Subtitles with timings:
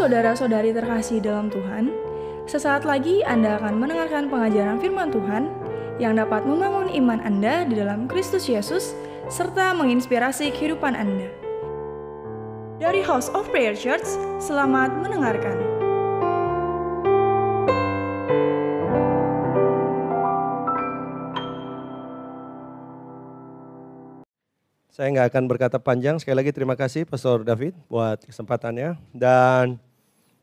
[0.00, 1.92] saudara-saudari terkasih dalam Tuhan,
[2.48, 5.52] sesaat lagi Anda akan mendengarkan pengajaran firman Tuhan
[6.00, 8.96] yang dapat membangun iman Anda di dalam Kristus Yesus
[9.28, 11.28] serta menginspirasi kehidupan Anda.
[12.80, 14.08] Dari House of Prayer Church,
[14.40, 15.60] selamat mendengarkan.
[24.88, 26.16] Saya nggak akan berkata panjang.
[26.16, 28.96] Sekali lagi terima kasih Pastor David buat kesempatannya.
[29.12, 29.89] Dan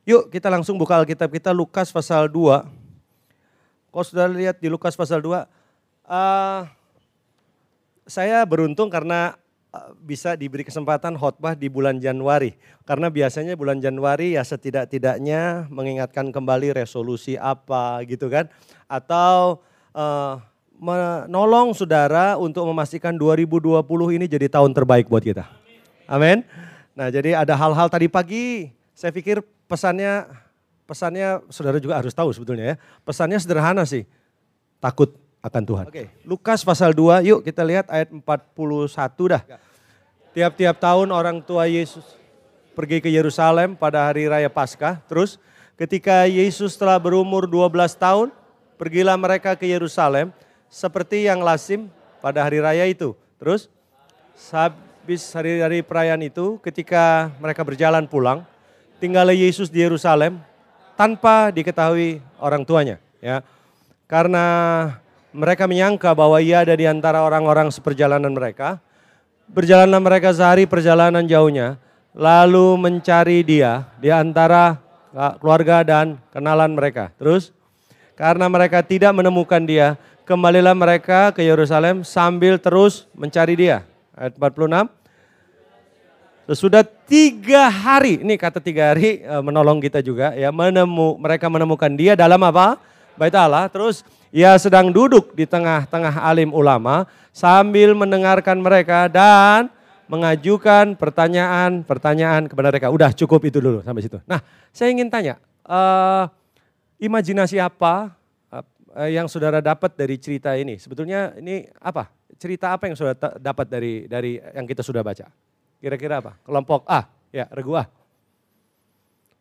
[0.07, 2.63] yuk kita langsung buka Alkitab kita Lukas pasal 2.
[3.91, 5.43] Kalau sudah lihat di Lukas pasal 2,
[6.07, 6.61] uh,
[8.07, 9.35] saya beruntung karena
[9.75, 12.55] uh, bisa diberi kesempatan khotbah di bulan Januari.
[12.87, 18.47] Karena biasanya bulan Januari ya setidak-tidaknya mengingatkan kembali resolusi apa gitu kan.
[18.87, 19.59] Atau
[19.91, 20.39] uh,
[20.77, 23.83] menolong saudara untuk memastikan 2020
[24.15, 25.43] ini jadi tahun terbaik buat kita.
[26.07, 26.47] Amin.
[26.95, 30.25] Nah, jadi ada hal-hal tadi pagi, saya pikir pesannya
[30.87, 32.75] pesannya saudara juga harus tahu sebetulnya ya.
[33.03, 34.07] Pesannya sederhana sih.
[34.79, 35.85] Takut akan Tuhan.
[35.91, 38.25] Oke, Lukas pasal 2, yuk kita lihat ayat 41
[39.31, 39.43] dah.
[40.33, 42.03] Tiap-tiap tahun orang tua Yesus
[42.77, 45.01] pergi ke Yerusalem pada hari raya Paskah.
[45.09, 45.41] Terus
[45.73, 48.29] ketika Yesus telah berumur 12 tahun,
[48.77, 50.29] pergilah mereka ke Yerusalem
[50.69, 51.89] seperti yang lazim
[52.21, 53.17] pada hari raya itu.
[53.41, 53.65] Terus
[54.53, 58.45] habis hari-hari perayaan itu ketika mereka berjalan pulang,
[58.97, 60.41] tinggallah Yesus di Yerusalem
[60.97, 63.45] tanpa diketahui orang tuanya, ya.
[64.09, 64.45] Karena
[65.29, 68.81] mereka menyangka bahwa ia ada di antara orang-orang seperjalanan mereka.
[69.47, 71.79] Berjalanlah mereka sehari perjalanan jauhnya,
[72.11, 74.81] lalu mencari dia di antara
[75.39, 77.13] keluarga dan kenalan mereka.
[77.15, 77.55] Terus
[78.17, 83.85] karena mereka tidak menemukan dia, kembalilah mereka ke Yerusalem sambil terus mencari dia.
[84.17, 84.96] Ayat 46.
[86.47, 91.91] Sesudah tiga hari, ini kata tiga hari eh, menolong kita juga ya, menemu, mereka menemukan
[91.91, 92.79] dia dalam apa?
[93.19, 93.67] Bait Allah.
[93.67, 97.03] Terus ia sedang duduk di tengah-tengah alim ulama
[97.35, 99.67] sambil mendengarkan mereka dan
[100.07, 102.95] mengajukan pertanyaan-pertanyaan kepada mereka.
[102.95, 104.15] Udah cukup itu dulu sampai situ.
[104.23, 104.39] Nah
[104.71, 106.31] saya ingin tanya, uh,
[106.95, 108.15] imajinasi apa
[108.55, 108.63] uh,
[109.11, 110.79] yang saudara dapat dari cerita ini?
[110.79, 112.07] Sebetulnya ini apa?
[112.39, 115.27] Cerita apa yang saudara dapat dari dari yang kita sudah baca?
[115.77, 116.35] Kira-kira apa?
[116.41, 117.85] Kelompok A, ya regu A.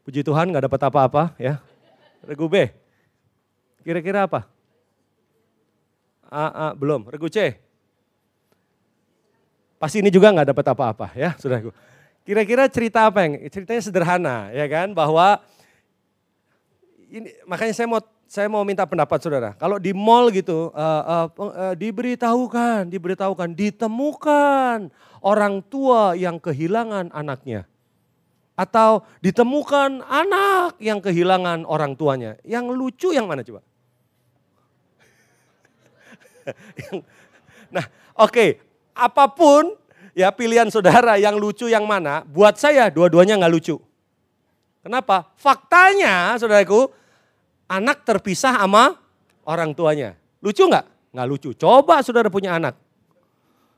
[0.04, 1.58] Puji Tuhan nggak dapat apa-apa ya.
[2.26, 2.70] Regu B,
[3.86, 4.46] kira-kira apa?
[6.26, 7.06] A, A, belum.
[7.06, 7.54] Regu C.
[9.78, 11.70] Pasti ini juga nggak dapat apa-apa ya, saudaraku.
[12.26, 13.38] Kira-kira cerita apa yang?
[13.46, 15.38] Ceritanya sederhana ya kan, bahwa
[17.06, 19.54] ini makanya saya mau saya mau minta pendapat saudara.
[19.54, 24.90] Kalau di mall gitu, uh, uh, uh, diberitahukan, diberitahukan, ditemukan
[25.22, 27.70] orang tua yang kehilangan anaknya.
[28.58, 32.34] Atau ditemukan anak yang kehilangan orang tuanya.
[32.42, 33.62] Yang lucu yang mana coba?
[37.74, 37.86] nah
[38.18, 38.50] oke, okay.
[38.94, 39.74] apa pun
[40.16, 43.76] ya pilihan saudara yang lucu yang mana, buat saya dua-duanya nggak lucu.
[44.82, 45.30] Kenapa?
[45.34, 46.90] Faktanya saudaraku,
[47.66, 48.98] anak terpisah sama
[49.46, 50.18] orang tuanya.
[50.42, 51.14] Lucu nggak?
[51.14, 51.50] Nggak lucu.
[51.54, 52.74] Coba saudara punya anak.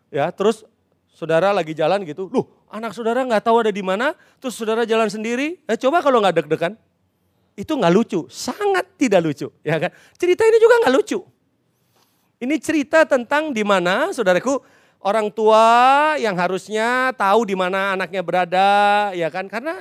[0.08, 0.64] Ya, terus
[1.12, 5.08] saudara lagi jalan gitu, loh anak saudara nggak tahu ada di mana, terus saudara jalan
[5.08, 6.72] sendiri, eh coba kalau nggak deg-degan.
[7.58, 9.50] Itu nggak lucu, sangat tidak lucu.
[9.66, 9.90] ya kan?
[10.14, 11.18] Cerita ini juga nggak lucu.
[12.38, 14.62] Ini cerita tentang di mana saudaraku
[15.02, 18.70] orang tua yang harusnya tahu di mana anaknya berada,
[19.10, 19.50] ya kan?
[19.50, 19.74] Karena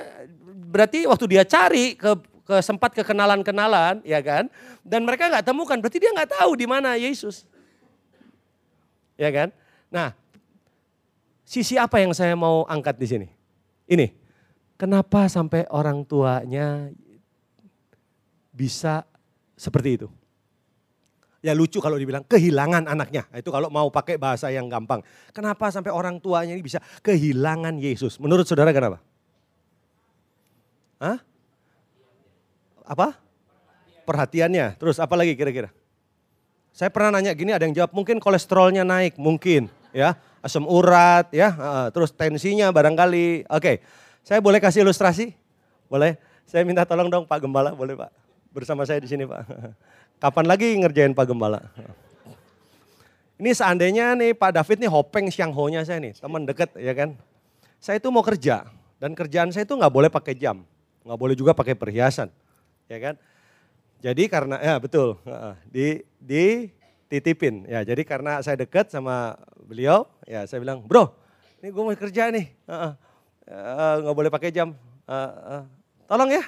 [0.68, 2.18] berarti waktu dia cari ke
[2.48, 4.48] ke sempat kekenalan-kenalan, ya kan?
[4.80, 7.44] Dan mereka nggak temukan, berarti dia nggak tahu di mana Yesus.
[9.20, 9.52] Ya kan?
[9.92, 10.16] Nah,
[11.44, 13.28] sisi apa yang saya mau angkat di sini?
[13.84, 14.08] Ini,
[14.80, 16.88] kenapa sampai orang tuanya
[18.48, 19.04] bisa
[19.52, 20.08] seperti itu?
[21.44, 23.28] Ya lucu kalau dibilang kehilangan anaknya.
[23.36, 25.04] Itu kalau mau pakai bahasa yang gampang.
[25.36, 28.16] Kenapa sampai orang tuanya ini bisa kehilangan Yesus?
[28.18, 29.04] Menurut saudara kenapa?
[30.98, 31.27] Hah?
[32.88, 33.12] Apa?
[34.08, 34.80] Perhatiannya.
[34.80, 35.68] Terus apa lagi kira-kira?
[36.72, 41.52] Saya pernah nanya gini, ada yang jawab mungkin kolesterolnya naik, mungkin ya, asam urat ya,
[41.92, 43.50] terus tensinya barangkali.
[43.50, 43.82] Oke,
[44.22, 45.34] saya boleh kasih ilustrasi?
[45.90, 46.16] Boleh?
[46.48, 48.08] Saya minta tolong dong Pak Gembala, boleh Pak?
[48.54, 49.42] Bersama saya di sini Pak.
[50.22, 51.66] Kapan lagi ngerjain Pak Gembala?
[53.42, 57.18] Ini seandainya nih Pak David nih hopeng siang nya saya nih, teman deket ya kan.
[57.82, 58.70] Saya itu mau kerja
[59.02, 60.62] dan kerjaan saya itu nggak boleh pakai jam,
[61.02, 62.30] nggak boleh juga pakai perhiasan
[62.88, 63.14] ya kan?
[63.98, 65.18] Jadi karena ya betul,
[65.72, 66.72] di
[67.08, 67.82] titipin ya.
[67.82, 71.12] Jadi karena saya dekat sama beliau, ya saya bilang, bro,
[71.60, 74.76] ini gue mau kerja nih, nggak uh, uh, boleh pakai jam,
[75.08, 75.62] uh, uh,
[76.08, 76.44] Tolong ya.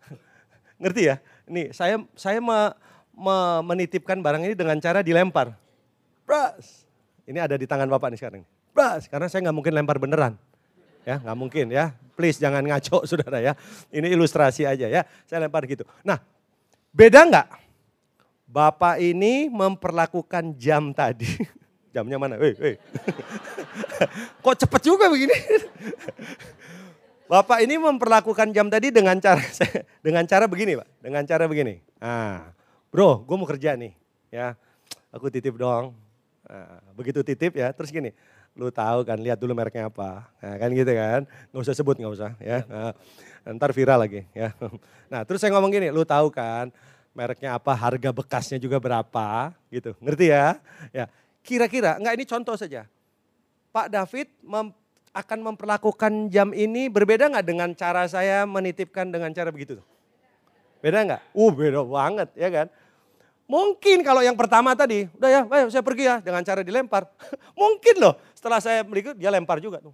[0.80, 1.20] Ngerti ya?
[1.44, 2.72] Ini saya saya me,
[3.12, 5.52] me, menitipkan barang ini dengan cara dilempar.
[6.24, 6.88] Bras.
[7.28, 8.42] Ini ada di tangan Bapak nih sekarang.
[8.72, 10.40] Bras, karena saya nggak mungkin lempar beneran.
[11.08, 11.96] Ya, nggak mungkin ya.
[12.12, 13.56] Please jangan ngaco saudara ya.
[13.88, 15.08] Ini ilustrasi aja ya.
[15.24, 15.88] Saya lempar gitu.
[16.04, 16.20] Nah,
[16.92, 17.48] beda nggak?
[18.44, 21.32] Bapak ini memperlakukan jam tadi.
[21.96, 22.36] Jamnya mana?
[22.36, 22.76] Weh, weh.
[24.44, 25.32] Kok cepet juga begini?
[27.24, 29.40] Bapak ini memperlakukan jam tadi dengan cara
[30.04, 30.88] dengan cara begini, Pak.
[31.00, 31.80] Dengan cara begini.
[32.00, 32.52] Ah,
[32.92, 33.92] bro, gue mau kerja nih,
[34.28, 34.56] ya.
[35.12, 35.92] Aku titip dong.
[36.48, 38.16] Nah, begitu titip ya, terus gini,
[38.58, 41.22] lu tahu kan, lihat dulu mereknya apa, nah, kan gitu kan,
[41.54, 42.66] nggak usah sebut nggak usah, ya.
[42.66, 42.90] Nah,
[43.54, 44.50] ntar viral lagi, ya.
[45.12, 46.68] Nah, terus saya ngomong gini, lu tahu kan,
[47.14, 50.58] mereknya apa, harga bekasnya juga berapa, gitu, ngerti ya?
[50.90, 51.06] Ya,
[51.46, 52.84] kira-kira, nggak ini contoh saja.
[53.70, 54.74] Pak David mem
[55.14, 59.80] akan memperlakukan jam ini berbeda nggak dengan cara saya menitipkan dengan cara begitu?
[60.78, 61.22] Beda nggak?
[61.34, 62.66] Uh beda banget ya kan.
[63.48, 67.08] Mungkin kalau yang pertama tadi, udah ya, ayo saya pergi ya dengan cara dilempar.
[67.56, 69.90] Mungkin loh setelah saya berikut dia lempar juga tuh.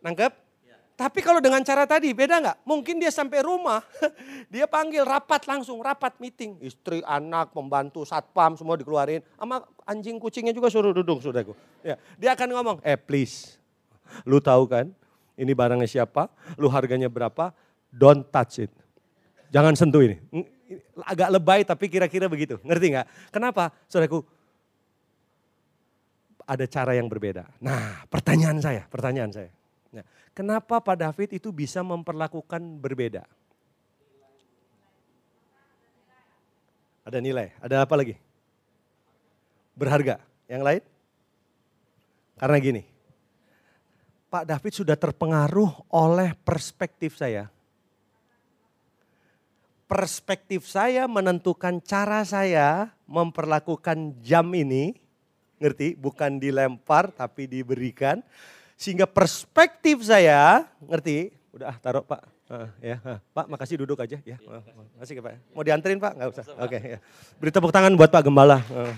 [0.00, 0.32] Nangkep?
[0.96, 2.56] Tapi kalau dengan cara tadi beda nggak?
[2.64, 3.80] Mungkin dia sampai rumah,
[4.52, 6.60] dia panggil rapat langsung, rapat meeting.
[6.60, 9.24] Istri, anak, pembantu, satpam semua dikeluarin.
[9.36, 11.56] Sama anjing kucingnya juga suruh duduk saudaraku.
[11.80, 13.56] Ya, dia akan ngomong, eh please,
[14.28, 14.92] lu tahu kan
[15.40, 16.28] ini barangnya siapa,
[16.60, 17.52] lu harganya berapa,
[17.88, 18.72] don't touch it.
[19.48, 20.20] Jangan sentuh ini.
[21.02, 23.06] Agak lebay tapi kira-kira begitu, ngerti nggak?
[23.34, 24.22] Kenapa saudaraku?
[26.46, 27.46] Ada cara yang berbeda.
[27.58, 29.50] Nah pertanyaan saya, pertanyaan saya.
[29.90, 33.26] Nah, kenapa Pak David itu bisa memperlakukan berbeda?
[37.02, 38.14] Ada nilai, ada apa lagi?
[39.74, 40.22] Berharga.
[40.46, 40.82] Yang lain?
[42.38, 42.82] Karena gini,
[44.30, 47.50] Pak David sudah terpengaruh oleh perspektif saya.
[49.90, 54.94] Perspektif saya menentukan cara saya memperlakukan jam ini,
[55.58, 55.98] ngerti?
[55.98, 58.22] Bukan dilempar tapi diberikan
[58.78, 61.34] sehingga perspektif saya, ngerti?
[61.50, 62.22] Udah taruh Pak.
[62.46, 64.38] Uh, ya, uh, Pak makasih duduk aja ya.
[64.46, 64.62] Uh,
[64.94, 65.42] makasih Pak.
[65.50, 66.14] Mau dianterin Pak?
[66.14, 66.46] Enggak usah.
[66.54, 66.98] Oke okay, ya.
[67.42, 68.62] Beri tepuk tangan buat Pak Gembala.
[68.70, 68.94] Uh.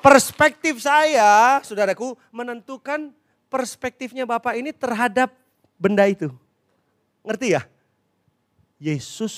[0.00, 3.12] Perspektif saya, saudaraku, menentukan
[3.52, 5.28] perspektifnya Bapak ini terhadap
[5.76, 6.32] benda itu.
[7.20, 7.68] Ngerti ya?
[8.78, 9.34] Yesus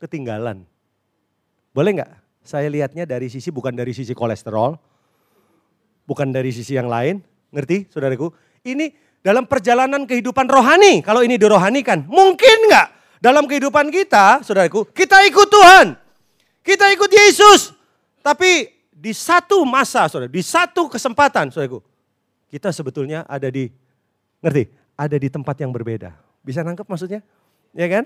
[0.00, 0.64] ketinggalan.
[1.76, 2.12] Boleh nggak?
[2.44, 4.76] Saya lihatnya dari sisi bukan dari sisi kolesterol,
[6.04, 7.20] bukan dari sisi yang lain.
[7.52, 8.32] Ngerti saudaraku?
[8.64, 8.92] Ini
[9.24, 12.88] dalam perjalanan kehidupan rohani, kalau ini dirohanikan, mungkin nggak
[13.24, 15.86] dalam kehidupan kita, saudaraku, kita ikut Tuhan.
[16.60, 17.72] Kita ikut Yesus.
[18.20, 21.80] Tapi di satu masa, saudara, di satu kesempatan, saudaraku,
[22.52, 23.68] kita sebetulnya ada di,
[24.44, 24.68] ngerti?
[24.94, 26.12] Ada di tempat yang berbeda.
[26.44, 27.24] Bisa nangkep maksudnya?
[27.74, 28.04] Ya kan?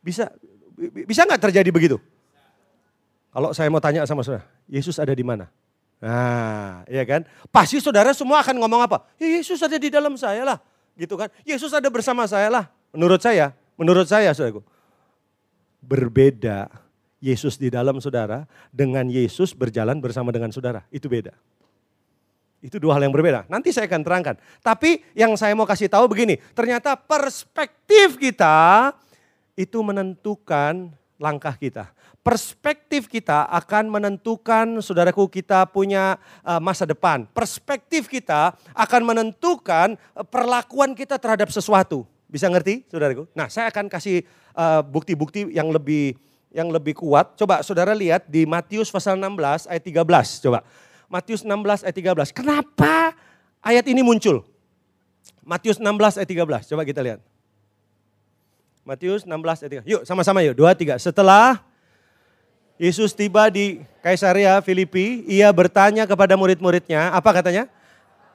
[0.00, 0.30] Bisa
[1.04, 1.98] bisa nggak terjadi begitu?
[3.36, 5.52] Kalau saya mau tanya sama saudara, Yesus ada di mana?
[6.00, 7.24] Nah, ya kan?
[7.52, 9.04] Pasti saudara semua akan ngomong apa?
[9.20, 10.58] Ya Yesus ada di dalam saya lah.
[10.96, 11.28] Gitu kan?
[11.44, 12.64] Yesus ada bersama saya lah.
[12.96, 14.64] Menurut saya, menurut saya saudaraku.
[15.84, 16.72] Berbeda
[17.20, 20.84] Yesus di dalam saudara dengan Yesus berjalan bersama dengan saudara.
[20.88, 21.36] Itu beda.
[22.66, 23.46] Itu dua hal yang berbeda.
[23.46, 24.34] Nanti saya akan terangkan.
[24.58, 28.90] Tapi yang saya mau kasih tahu begini, ternyata perspektif kita
[29.54, 31.94] itu menentukan langkah kita
[32.26, 37.22] perspektif kita akan menentukan saudaraku kita punya uh, masa depan.
[37.30, 42.02] Perspektif kita akan menentukan uh, perlakuan kita terhadap sesuatu.
[42.26, 43.30] Bisa ngerti saudaraku?
[43.30, 44.26] Nah saya akan kasih
[44.58, 46.18] uh, bukti-bukti yang lebih
[46.50, 47.38] yang lebih kuat.
[47.38, 50.42] Coba saudara lihat di Matius pasal 16 ayat 13.
[50.42, 50.66] Coba
[51.06, 52.34] Matius 16 ayat 13.
[52.34, 53.14] Kenapa
[53.62, 54.42] ayat ini muncul?
[55.46, 56.70] Matius 16 ayat 13.
[56.74, 57.20] Coba kita lihat.
[58.82, 59.90] Matius 16 ayat 13.
[59.90, 60.58] Yuk sama-sama yuk.
[60.58, 60.98] Dua, tiga.
[60.98, 61.62] Setelah
[62.76, 67.72] Yesus tiba di Kaisaria Filipi, ia bertanya kepada murid-muridnya, apa katanya?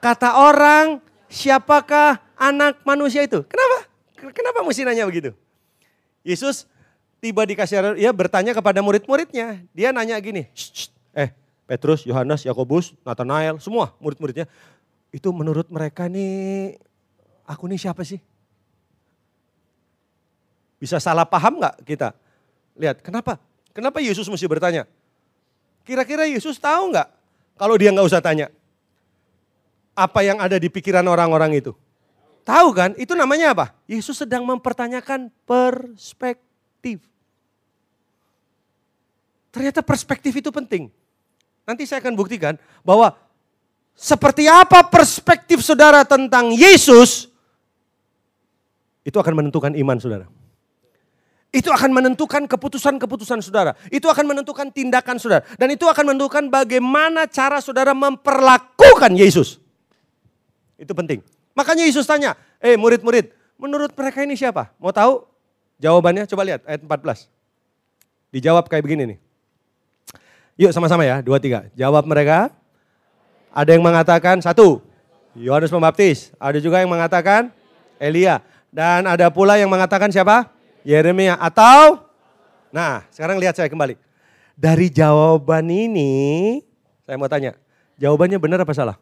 [0.02, 0.98] Kata orang,
[1.30, 3.46] siapakah anak manusia itu?
[3.46, 3.78] Kenapa?
[4.34, 5.30] Kenapa mesti nanya begitu?
[6.26, 6.66] Yesus
[7.22, 9.62] tiba di Kaisaria, ia bertanya kepada murid-muridnya.
[9.70, 10.50] Dia nanya gini,
[11.14, 11.30] eh
[11.66, 14.50] Petrus, Yohanes, Yakobus, Nathanael, semua murid-muridnya.
[15.14, 16.76] Itu menurut mereka nih,
[17.46, 18.18] aku nih siapa sih?
[20.82, 22.10] Bisa salah paham nggak kita?
[22.74, 23.38] Lihat, kenapa?
[23.70, 24.84] Kenapa Yesus mesti bertanya?
[25.86, 27.08] Kira-kira Yesus tahu nggak
[27.54, 28.50] kalau dia nggak usah tanya?
[29.92, 31.76] Apa yang ada di pikiran orang-orang itu?
[32.42, 32.90] Tahu kan?
[32.98, 33.66] Itu namanya apa?
[33.86, 37.04] Yesus sedang mempertanyakan perspektif.
[39.52, 40.90] Ternyata perspektif itu penting.
[41.62, 43.14] Nanti saya akan buktikan bahwa
[43.94, 47.30] seperti apa perspektif saudara tentang Yesus
[49.02, 50.26] itu akan menentukan iman saudara.
[51.52, 53.76] Itu akan menentukan keputusan-keputusan saudara.
[53.92, 55.44] Itu akan menentukan tindakan saudara.
[55.60, 59.60] Dan itu akan menentukan bagaimana cara saudara memperlakukan Yesus.
[60.80, 61.20] Itu penting.
[61.52, 64.72] Makanya Yesus tanya, eh murid-murid, menurut mereka ini siapa?
[64.80, 65.28] Mau tahu?
[65.76, 67.28] Jawabannya coba lihat ayat 14.
[68.32, 69.18] Dijawab kayak begini nih.
[70.60, 71.68] Yuk sama-sama ya, dua tiga.
[71.72, 72.52] Jawab mereka.
[73.52, 74.80] Ada yang mengatakan satu,
[75.36, 76.32] Yohanes Pembaptis.
[76.40, 77.52] Ada juga yang mengatakan
[78.00, 78.40] Elia.
[78.72, 80.48] Dan ada pula yang mengatakan siapa?
[80.82, 82.12] Yeremia atau
[82.72, 84.00] Nah, sekarang lihat saya kembali.
[84.56, 86.64] Dari jawaban ini,
[87.04, 87.52] saya mau tanya,
[88.00, 88.96] jawabannya benar apa salah?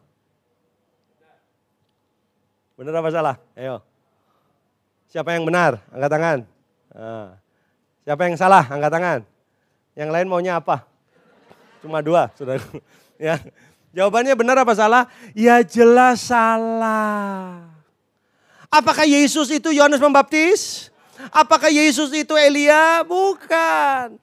[2.75, 3.35] Benar apa salah?
[3.55, 3.79] Ayo.
[5.07, 5.79] Siapa yang benar?
[5.95, 6.37] Angkat tangan.
[6.91, 7.29] Nah.
[8.03, 8.63] Siapa yang salah?
[8.67, 9.19] Angkat tangan.
[9.95, 10.83] Yang lain maunya apa?
[11.81, 12.57] Cuma dua, sudah.
[13.21, 13.37] Ya.
[13.93, 15.05] Jawabannya benar apa salah?
[15.37, 17.69] Ya jelas salah.
[18.65, 20.89] Apakah Yesus itu Yohanes Pembaptis?
[21.29, 23.05] Apakah Yesus itu Elia?
[23.05, 24.17] Bukan.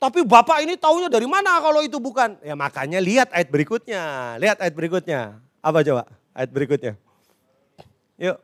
[0.00, 2.40] Tapi Bapak ini taunya dari mana kalau itu bukan?
[2.40, 4.00] Ya makanya lihat ayat berikutnya.
[4.40, 5.36] Lihat ayat berikutnya.
[5.60, 6.96] Apa coba ayat berikutnya?
[8.16, 8.40] Yuk.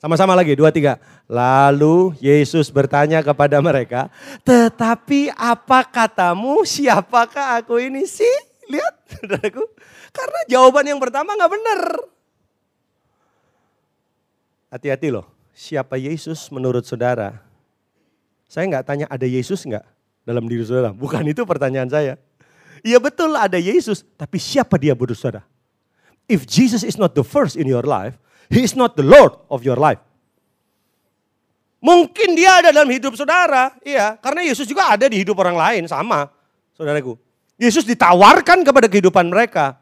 [0.00, 0.96] Sama-sama lagi, dua, tiga.
[1.28, 4.08] Lalu Yesus bertanya kepada mereka,
[4.48, 8.36] tetapi apa katamu, siapakah aku ini sih?
[8.72, 9.68] Lihat, saudaraku.
[10.10, 11.80] Karena jawaban yang pertama nggak benar.
[14.72, 15.28] Hati-hati loh
[15.60, 17.36] siapa Yesus menurut saudara?
[18.48, 19.84] Saya nggak tanya ada Yesus nggak
[20.24, 20.96] dalam diri saudara.
[21.04, 22.16] Bukan itu pertanyaan saya.
[22.80, 25.44] Iya betul ada Yesus, tapi siapa dia menurut saudara?
[26.24, 28.16] If Jesus is not the first in your life,
[28.50, 30.02] He is not the Lord of your life.
[31.80, 34.18] Mungkin dia ada dalam hidup saudara, iya.
[34.20, 36.28] Karena Yesus juga ada di hidup orang lain, sama
[36.76, 37.16] saudaraku.
[37.56, 39.80] Yesus ditawarkan kepada kehidupan mereka.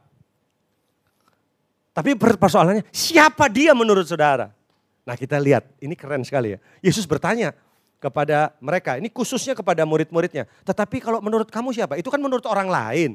[1.91, 4.55] Tapi persoalannya, siapa dia menurut saudara?
[5.03, 6.59] Nah kita lihat, ini keren sekali ya.
[6.79, 7.51] Yesus bertanya
[7.99, 10.47] kepada mereka, ini khususnya kepada murid-muridnya.
[10.63, 11.99] Tetapi kalau menurut kamu siapa?
[11.99, 13.11] Itu kan menurut orang lain.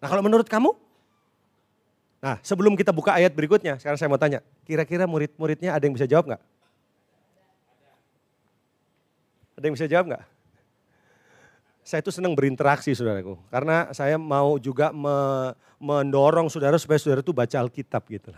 [0.00, 0.72] Nah kalau menurut kamu?
[2.18, 4.42] Nah sebelum kita buka ayat berikutnya, sekarang saya mau tanya.
[4.66, 6.42] Kira-kira murid-muridnya ada yang bisa jawab nggak?
[9.58, 10.24] Ada yang bisa jawab nggak?
[11.86, 13.40] Saya itu senang berinteraksi saudaraku.
[13.48, 15.16] Karena saya mau juga me
[15.78, 18.34] mendorong saudara supaya saudara itu baca Alkitab gitu.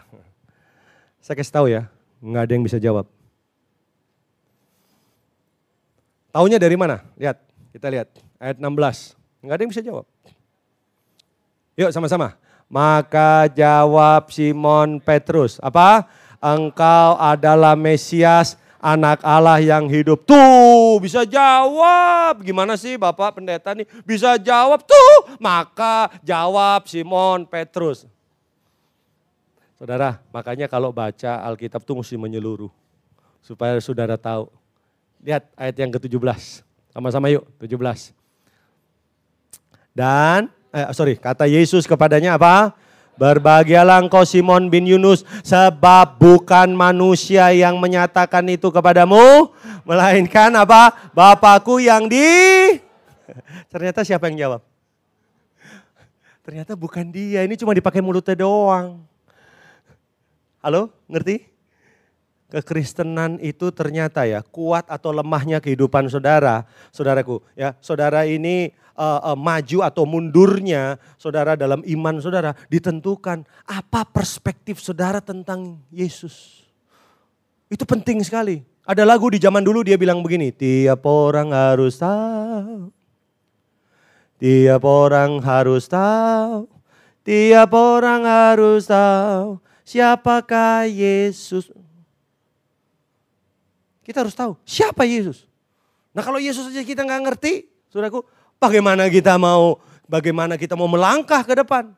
[1.25, 1.89] Saya kasih tahu ya,
[2.21, 3.09] Nggak ada yang bisa jawab.
[6.31, 7.03] Taunya dari mana?
[7.17, 7.41] Lihat,
[7.73, 8.09] kita lihat.
[8.37, 9.17] Ayat 16.
[9.41, 10.07] Nggak ada yang bisa jawab.
[11.81, 12.37] Yuk sama-sama.
[12.71, 15.59] Maka jawab Simon Petrus.
[15.59, 16.07] Apa?
[16.39, 20.23] Engkau adalah Mesias, anak Allah yang hidup.
[20.23, 22.41] Tuh bisa jawab.
[22.47, 23.91] Gimana sih Bapak pendeta nih?
[24.07, 25.35] Bisa jawab tuh.
[25.43, 28.07] Maka jawab Simon Petrus.
[29.75, 32.71] Saudara, makanya kalau baca Alkitab itu mesti menyeluruh.
[33.43, 34.47] Supaya saudara tahu.
[35.27, 36.63] Lihat ayat yang ke-17.
[36.95, 38.15] Sama-sama yuk, 17.
[39.91, 42.75] Dan, eh, sorry, kata Yesus kepadanya apa?
[43.21, 49.53] Berbahagialah engkau Simon bin Yunus sebab bukan manusia yang menyatakan itu kepadamu.
[49.85, 51.13] Melainkan apa?
[51.13, 52.25] Bapakku yang di...
[53.73, 54.61] Ternyata siapa yang jawab?
[56.41, 59.05] Ternyata bukan dia, ini cuma dipakai mulutnya doang.
[60.65, 61.45] Halo, ngerti?
[62.51, 67.39] Kekristenan itu ternyata ya kuat atau lemahnya kehidupan saudara, saudaraku.
[67.55, 74.77] Ya, saudara ini uh, uh, maju atau mundurnya saudara dalam iman saudara ditentukan apa perspektif
[74.77, 76.69] saudara tentang Yesus.
[77.73, 78.61] Itu penting sekali.
[78.85, 82.93] Ada lagu di zaman dulu dia bilang begini, tiap orang harus tahu.
[84.37, 86.69] Tiap orang harus tahu.
[87.25, 91.67] Tiap orang harus tahu Siapakah Yesus?
[94.07, 95.51] Kita harus tahu siapa Yesus.
[96.15, 98.23] Nah kalau Yesus saja kita nggak ngerti, saudaraku,
[98.61, 101.89] bagaimana kita mau bagaimana kita mau melangkah ke depan?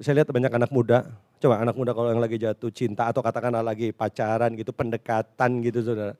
[0.00, 1.04] Saya lihat banyak anak muda,
[1.36, 5.84] coba anak muda kalau yang lagi jatuh cinta atau katakanlah lagi pacaran gitu, pendekatan gitu
[5.84, 6.16] saudara.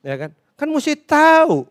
[0.00, 0.30] Ya kan?
[0.56, 1.68] Kan mesti tahu.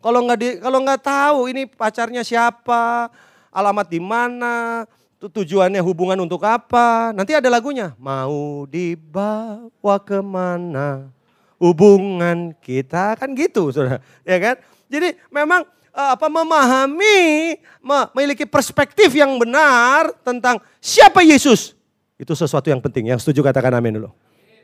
[0.00, 3.12] Kalau nggak di, kalau nggak tahu ini pacarnya siapa,
[3.52, 4.88] alamat di mana,
[5.20, 7.12] tujuannya hubungan untuk apa.
[7.12, 11.19] Nanti ada lagunya, mau dibawa ke mana
[11.60, 14.00] hubungan kita, kan gitu saudara.
[14.24, 14.56] Ya kan?
[14.88, 21.76] Jadi memang eh, apa memahami, memiliki perspektif yang benar tentang siapa Yesus.
[22.16, 23.12] Itu sesuatu yang penting.
[23.12, 24.10] Yang setuju katakan amin dulu.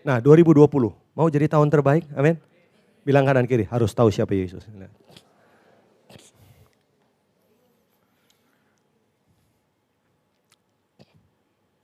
[0.02, 0.66] Nah 2020,
[1.12, 2.08] mau jadi tahun terbaik?
[2.16, 2.40] Amin.
[3.06, 4.66] Bilang kanan kiri, harus tahu siapa Yesus.
[4.72, 4.90] Nah.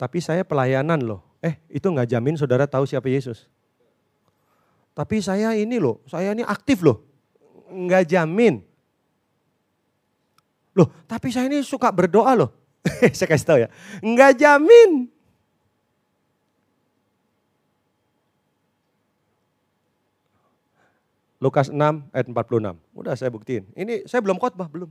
[0.03, 1.23] Tapi saya pelayanan loh.
[1.39, 3.47] Eh itu nggak jamin saudara tahu siapa Yesus.
[4.93, 7.01] Tapi saya ini loh, saya ini aktif loh.
[7.73, 8.61] Nggak jamin.
[10.77, 12.51] Loh, tapi saya ini suka berdoa loh.
[13.17, 13.69] saya kasih tahu ya.
[14.05, 15.09] Nggak jamin.
[21.43, 21.75] Lukas 6
[22.15, 22.79] ayat 46.
[22.95, 23.67] Udah saya buktiin.
[23.75, 24.87] Ini saya belum khotbah, belum.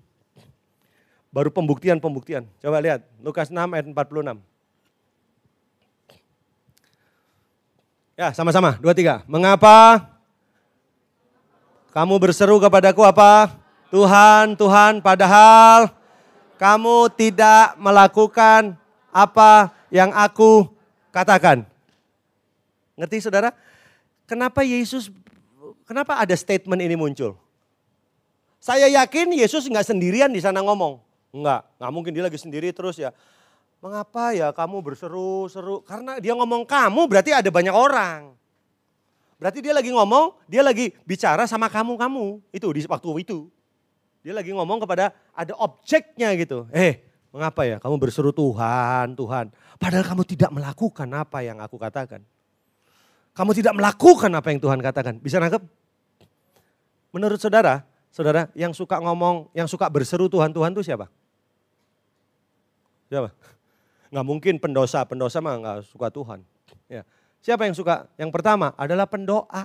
[1.32, 2.44] Baru pembuktian-pembuktian.
[2.60, 4.51] Coba lihat, Lukas 6 ayat 46.
[8.22, 8.78] Ya, sama-sama.
[8.78, 9.26] Dua, tiga.
[9.26, 10.06] Mengapa
[11.90, 13.58] kamu berseru kepadaku apa?
[13.90, 15.90] Tuhan, Tuhan, padahal
[16.62, 18.78] kamu tidak melakukan
[19.10, 20.70] apa yang aku
[21.10, 21.66] katakan.
[22.94, 23.58] Ngerti saudara?
[24.30, 25.10] Kenapa Yesus,
[25.90, 27.42] kenapa ada statement ini muncul?
[28.62, 31.02] Saya yakin Yesus nggak sendirian di sana ngomong.
[31.34, 33.18] Enggak, nggak mungkin dia lagi sendiri terus ya.
[33.82, 35.82] Mengapa ya kamu berseru-seru?
[35.82, 38.38] Karena dia ngomong kamu berarti ada banyak orang.
[39.42, 42.46] Berarti dia lagi ngomong, dia lagi bicara sama kamu-kamu.
[42.54, 43.50] Itu di waktu itu.
[44.22, 46.70] Dia lagi ngomong kepada ada objeknya gitu.
[46.70, 47.02] Eh,
[47.34, 49.50] mengapa ya kamu berseru Tuhan, Tuhan.
[49.82, 52.22] Padahal kamu tidak melakukan apa yang aku katakan.
[53.34, 55.18] Kamu tidak melakukan apa yang Tuhan katakan.
[55.18, 55.66] Bisa nangkep?
[57.10, 57.82] Menurut saudara,
[58.14, 61.10] saudara yang suka ngomong, yang suka berseru Tuhan, Tuhan itu siapa?
[63.10, 63.34] Siapa?
[64.12, 66.44] Nggak mungkin pendosa, pendosa mah nggak suka Tuhan.
[66.92, 67.08] Ya.
[67.42, 68.12] Siapa yang suka?
[68.20, 69.64] Yang pertama adalah pendoa.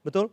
[0.00, 0.32] Betul?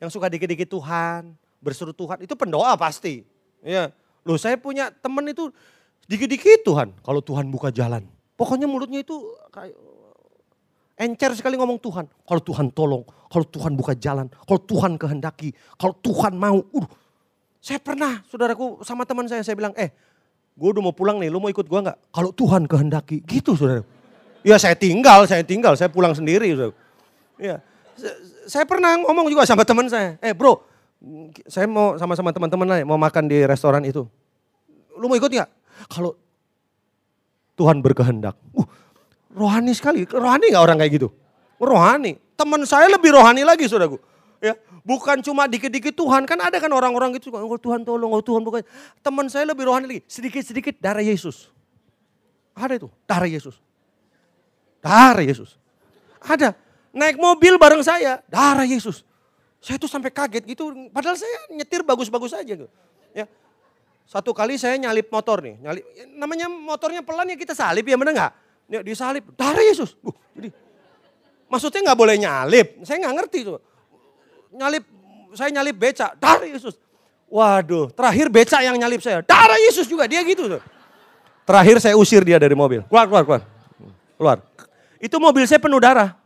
[0.00, 3.22] Yang suka dikit-dikit Tuhan, berseru Tuhan, itu pendoa pasti.
[3.62, 3.92] Ya.
[4.26, 5.52] Loh saya punya temen itu
[6.08, 8.08] dikit-dikit Tuhan, kalau Tuhan buka jalan.
[8.34, 9.14] Pokoknya mulutnya itu
[9.52, 9.76] kayak
[10.98, 12.10] encer sekali ngomong Tuhan.
[12.26, 16.58] Kalau Tuhan tolong, kalau Tuhan buka jalan, kalau Tuhan kehendaki, kalau Tuhan mau.
[16.74, 16.86] Uh,
[17.58, 19.90] saya pernah, saudaraku sama teman saya, saya bilang, eh
[20.58, 22.10] gue udah mau pulang nih, lu mau ikut gue nggak?
[22.10, 23.86] Kalau Tuhan kehendaki, gitu saudara.
[24.42, 26.50] Ya saya tinggal, saya tinggal, saya pulang sendiri.
[26.50, 26.74] Saudara.
[27.38, 27.62] Ya,
[28.50, 30.58] saya pernah ngomong juga sama teman saya, eh bro,
[31.46, 34.02] saya mau sama-sama teman-teman lah mau makan di restoran itu.
[34.98, 35.50] Lu mau ikut nggak?
[35.86, 36.18] Kalau
[37.54, 38.34] Tuhan berkehendak.
[38.50, 38.66] Uh,
[39.30, 41.08] rohani sekali, rohani nggak orang kayak gitu?
[41.62, 42.18] Rohani.
[42.34, 43.98] Teman saya lebih rohani lagi saudaraku.
[44.38, 44.54] Ya,
[44.86, 48.62] bukan cuma dikit-dikit Tuhan, kan ada kan orang-orang gitu, oh Tuhan tolong, oh Tuhan bukan.
[49.02, 51.50] Teman saya lebih rohani lagi, sedikit-sedikit darah Yesus.
[52.54, 53.58] Ada itu, darah Yesus.
[54.78, 55.58] Darah Yesus.
[56.22, 56.54] Ada,
[56.94, 59.02] naik mobil bareng saya, darah Yesus.
[59.58, 62.46] Saya tuh sampai kaget gitu, padahal saya nyetir bagus-bagus aja.
[62.46, 62.70] Gitu.
[63.10, 63.26] Ya,
[64.06, 65.82] satu kali saya nyalip motor nih, nyalip,
[66.14, 68.32] namanya motornya pelan ya kita salip ya bener nggak?
[68.70, 69.98] Ya, disalip, darah Yesus.
[69.98, 70.54] Uh, jadi
[71.50, 73.58] maksudnya nggak boleh nyalip, saya nggak ngerti tuh
[74.52, 74.84] nyalip,
[75.36, 76.74] saya nyalip beca, darah Yesus.
[77.28, 80.62] Waduh, terakhir beca yang nyalip saya, darah Yesus juga, dia gitu tuh.
[81.44, 83.42] Terakhir saya usir dia dari mobil, keluar, keluar, keluar.
[84.18, 84.38] Keluar.
[84.98, 86.16] Itu mobil saya penuh darah.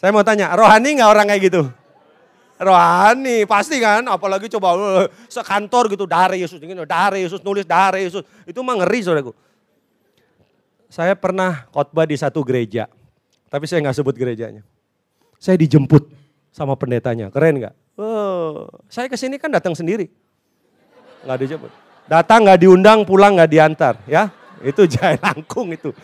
[0.00, 1.62] Saya mau tanya, rohani nggak orang kayak gitu?
[2.60, 8.24] Rohani, pasti kan, apalagi coba uh, sekantor gitu, darah Yesus, darah Yesus, nulis darah Yesus.
[8.48, 9.32] Itu mah ngeri saudaraku.
[10.90, 12.90] Saya pernah khotbah di satu gereja,
[13.48, 14.64] tapi saya nggak sebut gerejanya.
[15.40, 16.12] Saya dijemput
[16.52, 17.74] sama pendetanya, keren nggak?
[17.96, 20.12] Oh, saya ke sini kan datang sendiri,
[21.24, 21.72] nggak dijemput.
[22.04, 24.28] Datang nggak diundang, pulang nggak diantar, ya
[24.60, 25.96] itu jaya langkung itu.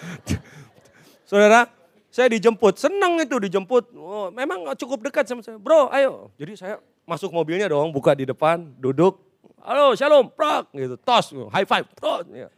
[1.28, 1.68] Saudara,
[2.08, 3.92] saya dijemput, senang itu dijemput.
[3.92, 5.60] Oh, memang cukup dekat sama saya.
[5.60, 6.32] Bro, ayo.
[6.40, 9.20] Jadi saya masuk mobilnya dong, buka di depan, duduk.
[9.60, 12.24] Halo, shalom, prak, gitu, tos, high five, tos.
[12.32, 12.48] Ya.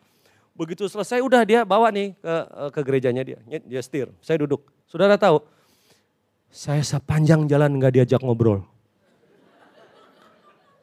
[0.54, 2.34] Begitu selesai, udah dia bawa nih ke,
[2.70, 4.12] ke gerejanya dia, dia setir.
[4.22, 4.68] Saya duduk.
[4.86, 5.42] Saudara tahu,
[6.48, 8.64] saya sepanjang jalan nggak diajak ngobrol.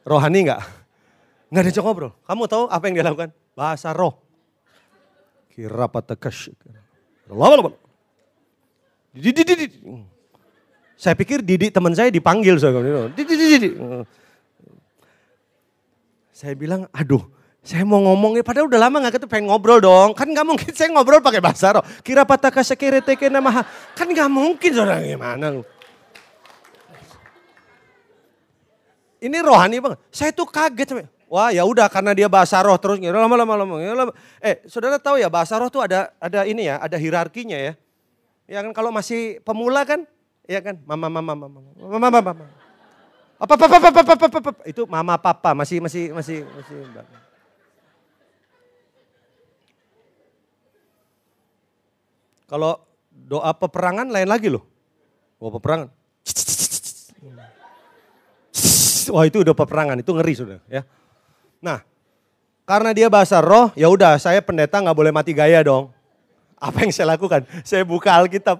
[0.06, 0.60] Rohani nggak?
[1.50, 2.12] Nggak diajak ngobrol.
[2.24, 3.30] Kamu tahu apa yang dia lakukan?
[3.52, 4.16] Bahasa roh.
[5.52, 6.50] Kira patekas.
[7.26, 7.74] Lama-lama.
[9.16, 9.42] Didi,
[10.96, 12.60] Saya pikir Didi teman saya dipanggil.
[16.32, 17.35] Saya bilang, aduh
[17.66, 20.14] saya mau ngomong, padahal udah lama gak ketemu, pengen ngobrol dong.
[20.14, 21.84] Kan gak mungkin saya ngobrol pakai bahasa roh.
[22.06, 23.66] Kira pataka sekere teke nama
[23.98, 25.66] Kan gak mungkin saudara gimana lu.
[29.18, 29.98] Ini rohani banget.
[30.14, 31.10] Saya tuh kaget.
[31.26, 34.14] Wah ya udah karena dia bahasa roh terus lama-lama lama.
[34.38, 37.74] Eh saudara tahu ya bahasa roh tuh ada ada ini ya, ada hierarkinya ya.
[38.46, 40.06] Ya kan kalau masih pemula kan,
[40.46, 42.46] ya kan mama mama mama mama mama mama.
[43.42, 47.25] Apa apa apa apa apa apa itu mama papa masih masih masih masih.
[52.46, 52.78] Kalau
[53.10, 54.62] doa peperangan lain lagi loh.
[55.38, 55.88] Doa peperangan.
[59.14, 60.82] Wah itu udah peperangan, itu ngeri sudah ya.
[61.62, 61.78] Nah,
[62.66, 65.94] Karena dia bahasa roh, ya udah saya pendeta nggak boleh mati gaya dong.
[66.58, 67.46] Apa yang saya lakukan?
[67.62, 68.58] Saya buka Alkitab.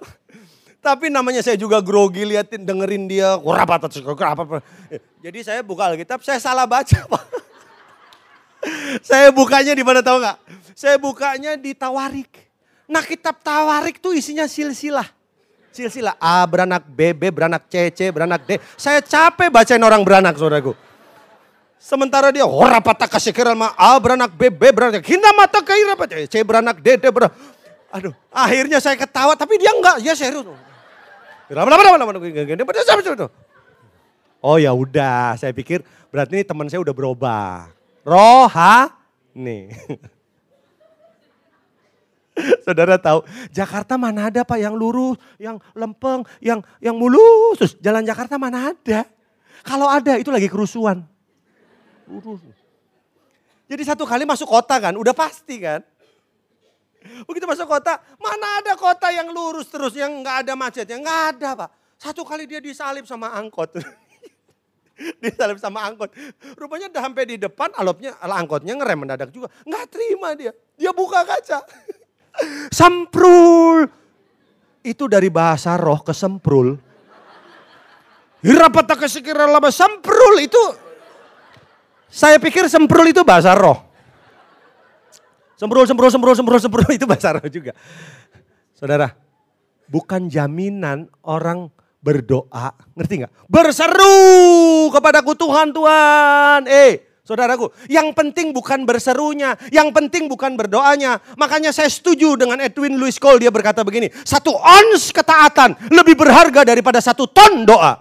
[0.78, 3.34] Tapi namanya saya juga grogi liatin dengerin dia.
[5.26, 7.24] Jadi saya buka Alkitab, saya salah baca, Pak.
[9.10, 10.38] saya bukanya di mana tahu nggak?
[10.78, 12.45] Saya bukanya di Tawarik.
[12.86, 15.10] Nah kitab Tawarik tuh isinya silsilah.
[15.74, 18.56] Silsilah A beranak B, B beranak C, C beranak D.
[18.80, 20.72] Saya capek bacain orang beranak saudaraku.
[21.76, 25.04] Sementara dia ora patah kasih ma A beranak B, B beranak.
[25.04, 25.92] Hina mata kaira
[26.26, 27.36] C beranak D, D beranak.
[27.92, 30.46] Aduh, akhirnya saya ketawa tapi dia enggak, ya serius.
[34.42, 37.70] Oh ya udah, saya pikir berarti ini teman saya udah berubah.
[38.02, 38.90] Roha
[39.36, 39.70] nih.
[42.66, 47.56] Saudara tahu, Jakarta mana ada Pak yang lurus, yang lempeng, yang yang mulus.
[47.56, 49.08] Terus jalan Jakarta mana ada?
[49.64, 51.02] Kalau ada itu lagi kerusuhan.
[53.66, 55.82] Jadi satu kali masuk kota kan, udah pasti kan.
[57.26, 61.48] Begitu masuk kota, mana ada kota yang lurus terus, yang nggak ada macetnya, nggak ada
[61.64, 61.70] pak.
[61.96, 63.80] Satu kali dia disalib sama angkot.
[65.22, 66.12] disalib sama angkot.
[66.54, 69.48] Rupanya udah sampai di depan, alopnya, angkotnya ngerem mendadak juga.
[69.64, 71.64] Nggak terima dia, dia buka kaca.
[72.70, 73.88] Semprul.
[74.86, 76.78] Itu dari bahasa roh ke semprul.
[78.44, 78.94] Hirapata
[79.50, 80.62] lama semprul itu
[82.06, 83.82] saya pikir semprul itu bahasa roh.
[85.56, 87.72] Semprul, semprul, semprul, semprul, semprul itu bahasa roh juga.
[88.76, 89.16] Saudara,
[89.88, 91.72] bukan jaminan orang
[92.04, 93.32] berdoa, ngerti nggak?
[93.48, 96.60] Berseru kepadaku Tuhan, Tuhan.
[96.68, 101.18] Eh, saudaraku, yang penting bukan berserunya, yang penting bukan berdoanya.
[101.34, 106.62] Makanya saya setuju dengan Edwin Louis Cole, dia berkata begini, satu ons ketaatan lebih berharga
[106.62, 107.98] daripada satu ton doa.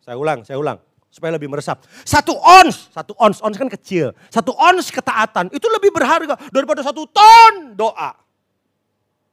[0.00, 0.80] Saya ulang, saya ulang
[1.12, 1.84] supaya lebih meresap.
[2.06, 4.16] Satu ons, satu ons, ons kan kecil.
[4.32, 8.16] Satu ons ketaatan itu lebih berharga daripada satu ton doa.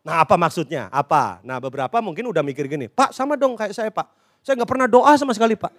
[0.06, 0.92] Nah apa maksudnya?
[0.94, 1.40] Apa?
[1.42, 4.06] Nah beberapa mungkin udah mikir gini, Pak sama dong kayak saya Pak.
[4.46, 5.74] Saya nggak pernah doa sama sekali Pak.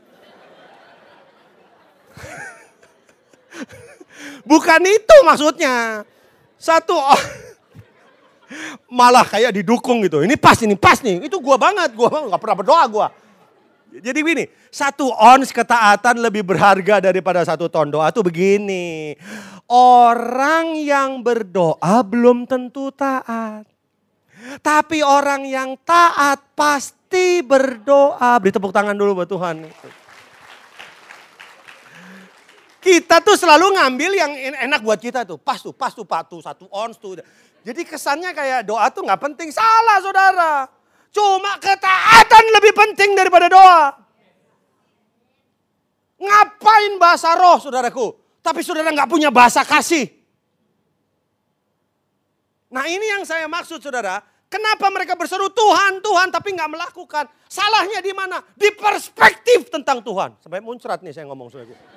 [4.43, 6.05] Bukan itu maksudnya.
[6.57, 6.97] Satu
[8.89, 10.23] malah kayak didukung gitu.
[10.23, 11.27] Ini pas, ini pas nih.
[11.27, 13.09] Itu gua banget, gua nggak pernah berdoa gua.
[13.97, 19.17] Jadi begini, satu ons ketaatan lebih berharga daripada satu ton doa itu begini.
[19.73, 23.65] Orang yang berdoa belum tentu taat.
[24.61, 28.37] Tapi orang yang taat pasti berdoa.
[28.37, 29.65] Beri tepuk tangan dulu buat Tuhan.
[32.87, 34.31] Kita tuh selalu ngambil yang
[34.71, 35.43] enak buat kita tuh.
[35.43, 37.19] Pas tuh, pas tuh, pas tuh, satu ons tuh.
[37.67, 39.51] Jadi kesannya kayak doa tuh gak penting.
[39.51, 40.71] Salah saudara.
[41.11, 43.91] Cuma ketaatan lebih penting daripada doa.
[46.23, 48.15] Ngapain bahasa roh saudaraku?
[48.39, 50.07] Tapi saudara nggak punya bahasa kasih.
[52.71, 54.23] Nah ini yang saya maksud saudara.
[54.47, 57.27] Kenapa mereka berseru Tuhan, Tuhan tapi nggak melakukan.
[57.51, 58.39] Salahnya di mana?
[58.55, 60.39] Di perspektif tentang Tuhan.
[60.39, 61.96] Sampai muncrat nih saya ngomong saudaraku.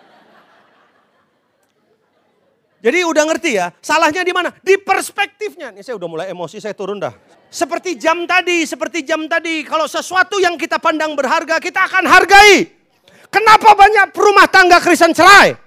[2.80, 4.56] Jadi udah ngerti ya, salahnya di mana?
[4.64, 5.76] Di perspektifnya.
[5.76, 7.12] Ini saya udah mulai emosi, saya turun dah.
[7.52, 9.68] Seperti jam tadi, seperti jam tadi.
[9.68, 12.72] Kalau sesuatu yang kita pandang berharga, kita akan hargai.
[13.28, 15.60] Kenapa banyak rumah tangga Kristen cerai?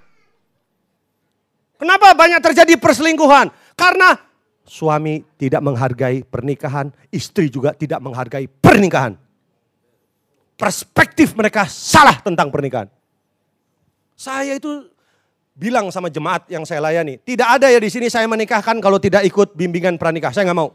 [1.77, 3.53] Kenapa banyak terjadi perselingkuhan?
[3.77, 4.17] Karena
[4.65, 9.19] suami tidak menghargai pernikahan, istri juga tidak menghargai pernikahan.
[10.57, 12.89] Perspektif mereka salah tentang pernikahan.
[14.15, 14.87] Saya itu
[15.53, 19.25] bilang sama jemaat yang saya layani, tidak ada ya di sini saya menikahkan kalau tidak
[19.29, 20.33] ikut bimbingan pranikah.
[20.33, 20.73] Saya nggak mau.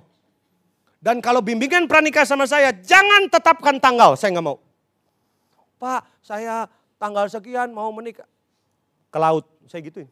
[0.98, 4.58] Dan kalau bimbingan pranikah sama saya, jangan tetapkan tanggal, saya nggak mau.
[5.78, 6.66] Pak, saya
[6.98, 8.26] tanggal sekian mau menikah.
[9.14, 10.10] Ke laut, saya gituin.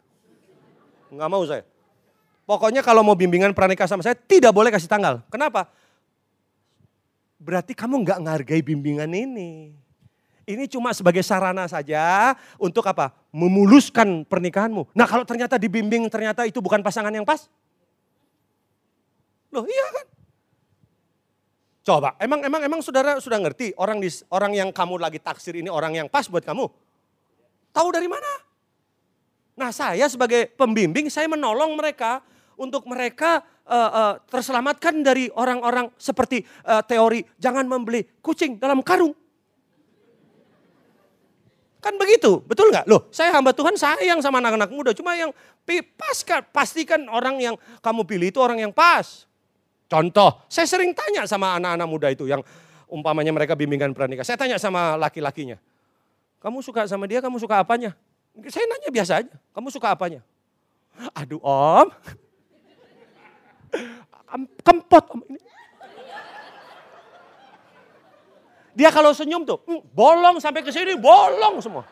[1.09, 1.65] Nggak mau saya.
[2.45, 5.25] Pokoknya kalau mau bimbingan pranikah sama saya, tidak boleh kasih tanggal.
[5.33, 5.65] Kenapa?
[7.41, 9.73] Berarti kamu nggak menghargai bimbingan ini.
[10.45, 13.09] Ini cuma sebagai sarana saja untuk apa?
[13.33, 14.93] Memuluskan pernikahanmu.
[14.93, 17.49] Nah kalau ternyata dibimbing ternyata itu bukan pasangan yang pas.
[19.49, 20.05] Loh iya kan?
[21.85, 25.69] Coba, emang emang emang saudara sudah ngerti orang di, orang yang kamu lagi taksir ini
[25.69, 26.65] orang yang pas buat kamu?
[27.73, 28.31] Tahu dari mana?
[29.57, 32.21] Nah saya sebagai pembimbing saya menolong mereka
[32.57, 39.13] untuk mereka uh, uh, terselamatkan dari orang-orang seperti uh, teori jangan membeli kucing dalam karung.
[41.85, 42.89] Kan begitu, betul nggak?
[42.89, 44.89] Loh, saya hamba Tuhan sayang sama anak-anak muda.
[44.97, 45.29] Cuma yang
[45.93, 46.17] pas
[46.49, 47.53] pastikan orang yang
[47.85, 49.29] kamu pilih itu orang yang pas.
[49.85, 52.41] Contoh, saya sering tanya sama anak-anak muda itu yang
[52.89, 54.25] umpamanya mereka bimbingan pernikah.
[54.25, 55.61] Saya tanya sama laki-lakinya,
[56.41, 57.93] kamu suka sama dia, kamu suka apanya?
[58.49, 60.25] Saya nanya biasa aja, kamu suka apanya?
[61.13, 61.93] Aduh om.
[64.65, 65.44] Kempot om ini.
[68.75, 71.87] Dia kalau senyum tuh, hmm, bolong sampai ke sini, bolong semua.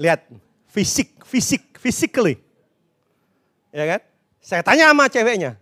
[0.00, 0.26] Lihat,
[0.72, 2.40] fisik, fisik, physically.
[3.68, 4.00] Ya kan?
[4.40, 5.60] Saya tanya sama ceweknya,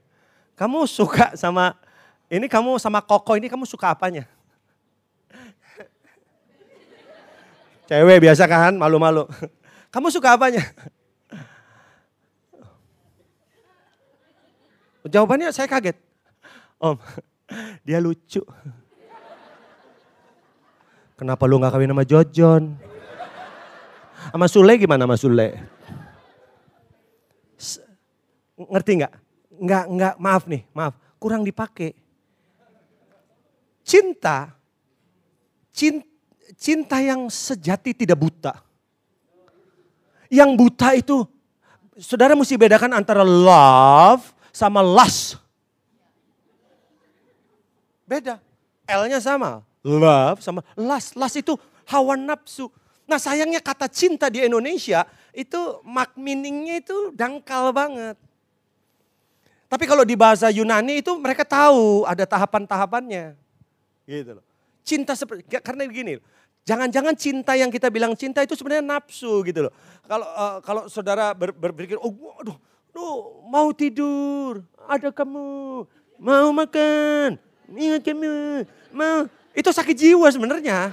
[0.54, 1.74] kamu suka sama,
[2.30, 4.30] ini kamu sama koko ini kamu suka apanya?
[7.90, 9.26] Cewek biasa kan, malu-malu.
[9.92, 10.64] Kamu suka apanya?
[15.04, 16.11] Jawabannya saya kaget.
[16.82, 16.98] Om,
[17.86, 18.42] dia lucu.
[21.14, 22.74] Kenapa lu gak kawin sama Jojon?
[24.34, 25.48] Sama Sule gimana sama Sule?
[28.58, 29.14] Ngerti nggak?
[29.62, 30.98] Nggak, nggak, maaf nih, maaf.
[31.22, 31.94] Kurang dipakai.
[33.86, 34.50] Cinta,
[36.58, 38.54] cinta yang sejati tidak buta.
[40.30, 41.26] Yang buta itu,
[41.98, 44.22] saudara mesti bedakan antara love
[44.54, 45.41] sama lust.
[48.12, 48.36] Beda.
[48.84, 49.64] L-nya sama.
[49.80, 51.16] Love sama lust.
[51.16, 51.56] Lust itu
[51.88, 52.68] hawa nafsu.
[53.08, 58.20] Nah sayangnya kata cinta di Indonesia itu mak meaningnya itu dangkal banget.
[59.72, 63.32] Tapi kalau di bahasa Yunani itu mereka tahu ada tahapan-tahapannya.
[64.04, 64.44] Gitu loh.
[64.84, 66.20] Cinta seperti karena begini,
[66.68, 69.72] jangan-jangan cinta yang kita bilang cinta itu sebenarnya nafsu gitu loh.
[70.04, 72.58] Kalau uh, kalau saudara ber, berpikir, oh aduh,
[72.92, 75.86] aduh, mau tidur, ada kamu,
[76.20, 77.40] mau makan,
[79.52, 80.92] itu sakit jiwa sebenarnya.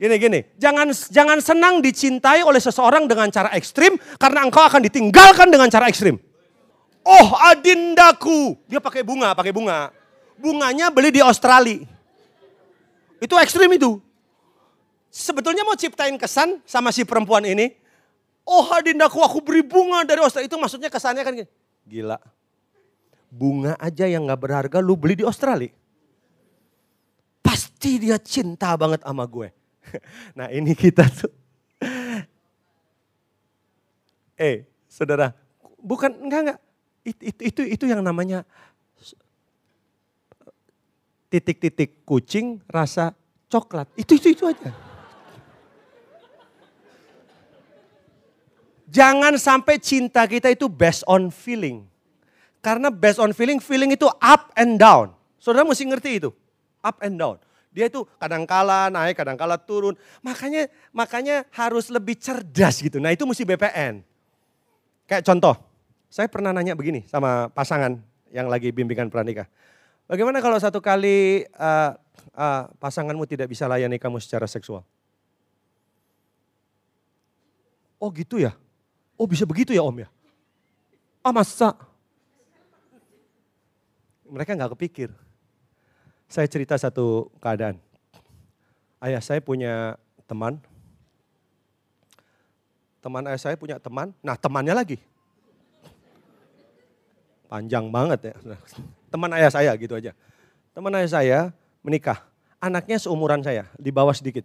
[0.00, 5.52] Gini gini, jangan jangan senang dicintai oleh seseorang dengan cara ekstrim karena engkau akan ditinggalkan
[5.52, 6.16] dengan cara ekstrim.
[7.04, 9.92] Oh adindaku, dia pakai bunga, pakai bunga.
[10.40, 11.84] Bunganya beli di Australia.
[13.20, 14.00] Itu ekstrim itu.
[15.12, 17.76] Sebetulnya mau ciptain kesan sama si perempuan ini.
[18.48, 20.48] Oh adindaku aku beri bunga dari Australia.
[20.48, 21.34] Itu maksudnya kesannya kan
[21.90, 22.18] gila.
[23.30, 25.74] Bunga aja yang gak berharga lu beli di Australia.
[27.42, 29.50] Pasti dia cinta banget sama gue.
[30.38, 31.34] Nah ini kita tuh.
[34.40, 35.36] Eh, saudara,
[35.76, 36.60] bukan enggak enggak.
[37.04, 38.40] Itu, itu itu itu yang namanya
[41.28, 43.12] titik-titik kucing rasa
[43.52, 43.84] coklat.
[44.00, 44.72] Itu itu itu aja.
[48.90, 51.86] Jangan sampai cinta kita itu based on feeling.
[52.58, 55.14] Karena based on feeling, feeling itu up and down.
[55.38, 56.30] Saudara mesti ngerti itu.
[56.82, 57.38] Up and down.
[57.70, 59.94] Dia itu kadang kala naik, kadang kala turun.
[60.26, 62.98] Makanya makanya harus lebih cerdas gitu.
[62.98, 64.02] Nah itu mesti BPN.
[65.06, 65.54] Kayak contoh,
[66.10, 68.02] saya pernah nanya begini sama pasangan
[68.34, 69.46] yang lagi bimbingan pranikah.
[70.10, 71.94] Bagaimana kalau satu kali uh,
[72.34, 74.82] uh, pasanganmu tidak bisa layani kamu secara seksual?
[78.02, 78.58] Oh gitu ya?
[79.20, 80.08] Oh bisa begitu ya om ya?
[81.20, 81.76] Ah masa?
[84.24, 85.12] Mereka nggak kepikir
[86.30, 87.76] saya cerita satu keadaan.
[89.02, 89.98] Ayah saya punya
[90.30, 90.62] teman.
[93.02, 94.14] Teman ayah saya punya teman.
[94.22, 95.02] Nah temannya lagi.
[97.50, 98.34] Panjang banget ya.
[99.10, 100.14] Teman ayah saya gitu aja.
[100.70, 101.38] Teman ayah saya
[101.82, 102.22] menikah.
[102.62, 104.44] Anaknya seumuran saya, di bawah sedikit.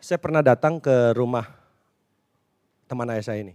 [0.00, 1.44] Saya pernah datang ke rumah
[2.88, 3.52] teman ayah saya ini.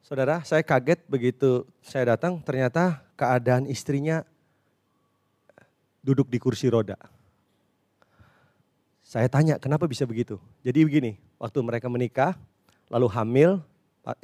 [0.00, 4.24] Saudara, saya kaget begitu saya datang, ternyata keadaan istrinya
[6.00, 6.96] duduk di kursi roda.
[9.04, 10.40] Saya tanya, kenapa bisa begitu?
[10.64, 12.32] Jadi begini, waktu mereka menikah,
[12.88, 13.50] lalu hamil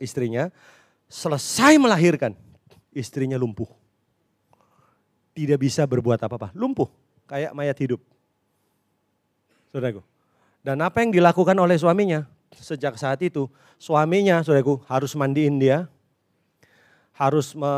[0.00, 0.48] istrinya,
[1.12, 2.32] selesai melahirkan,
[2.96, 3.68] istrinya lumpuh.
[5.36, 6.88] Tidak bisa berbuat apa-apa, lumpuh,
[7.28, 8.00] kayak mayat hidup.
[9.68, 10.07] Saudaraku.
[10.68, 12.28] Dan apa yang dilakukan oleh suaminya?
[12.52, 13.46] sejak saat itu
[13.80, 15.88] suaminya saudaraku harus mandiin dia,
[17.14, 17.72] harus me,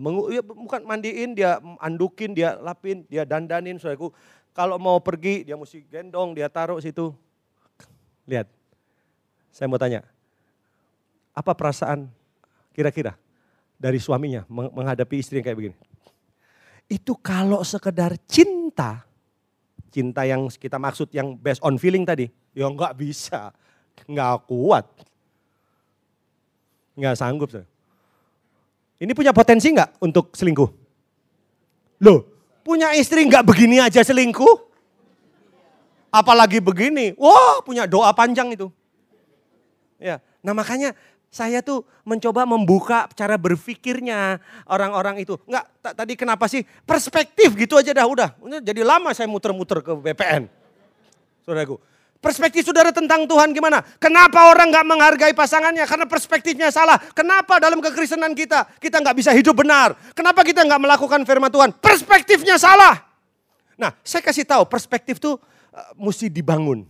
[0.00, 4.10] mengu, ya, bukan mandiin dia andukin dia lapin dia dandanin saudaraku.
[4.50, 7.14] Kalau mau pergi dia mesti gendong dia taruh situ.
[8.26, 8.50] Lihat
[9.54, 10.02] saya mau tanya.
[11.34, 12.10] Apa perasaan
[12.74, 13.14] kira-kira
[13.78, 15.76] dari suaminya menghadapi istri yang kayak begini?
[16.90, 19.06] Itu kalau sekedar cinta
[19.94, 23.54] cinta yang kita maksud yang based on feeling tadi ya nggak bisa
[24.04, 24.84] Nggak kuat.
[26.98, 27.50] Nggak sanggup.
[28.98, 30.70] Ini punya potensi nggak untuk selingkuh?
[32.02, 32.18] Loh,
[32.66, 34.74] punya istri nggak begini aja selingkuh?
[36.14, 38.70] Apalagi begini, wah punya doa panjang itu.
[39.98, 40.94] Ya, nah makanya
[41.34, 44.38] Saya tuh mencoba membuka cara berpikirnya
[44.70, 45.34] orang-orang itu.
[45.50, 46.62] Enggak, tadi kenapa sih?
[46.86, 48.38] Perspektif gitu aja dah udah.
[48.62, 50.46] Jadi lama saya muter-muter ke BPN.
[51.42, 51.82] Saudaraku.
[52.22, 53.82] Perspektif saudara tentang Tuhan gimana?
[53.98, 55.82] Kenapa orang nggak menghargai pasangannya?
[55.90, 57.02] Karena perspektifnya salah.
[57.12, 59.98] Kenapa dalam kekristenan kita, kita nggak bisa hidup benar?
[60.14, 61.74] Kenapa kita nggak melakukan firman Tuhan?
[61.82, 63.02] Perspektifnya salah.
[63.74, 65.34] Nah, saya kasih tahu perspektif tuh
[65.74, 66.86] uh, mesti dibangun.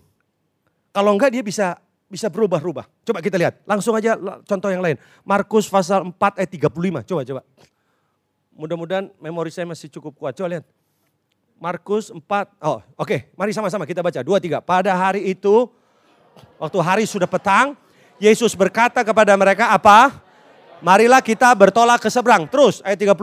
[0.92, 2.86] Kalau enggak dia bisa bisa berubah-ubah.
[3.02, 4.14] Coba kita lihat, langsung aja
[4.44, 4.96] contoh yang lain.
[5.24, 7.42] Markus pasal 4 ayat 35, coba coba.
[8.54, 10.36] Mudah-mudahan memori saya masih cukup kuat.
[10.38, 10.64] Coba lihat.
[11.58, 12.20] Markus 4,
[12.60, 13.18] oh oke, okay.
[13.38, 14.20] mari sama-sama kita baca.
[14.20, 14.60] Dua, tiga.
[14.60, 15.70] Pada hari itu,
[16.60, 17.78] waktu hari sudah petang,
[18.18, 20.22] Yesus berkata kepada mereka apa?
[20.84, 22.44] Marilah kita bertolak ke seberang.
[22.50, 23.16] Terus ayat 36.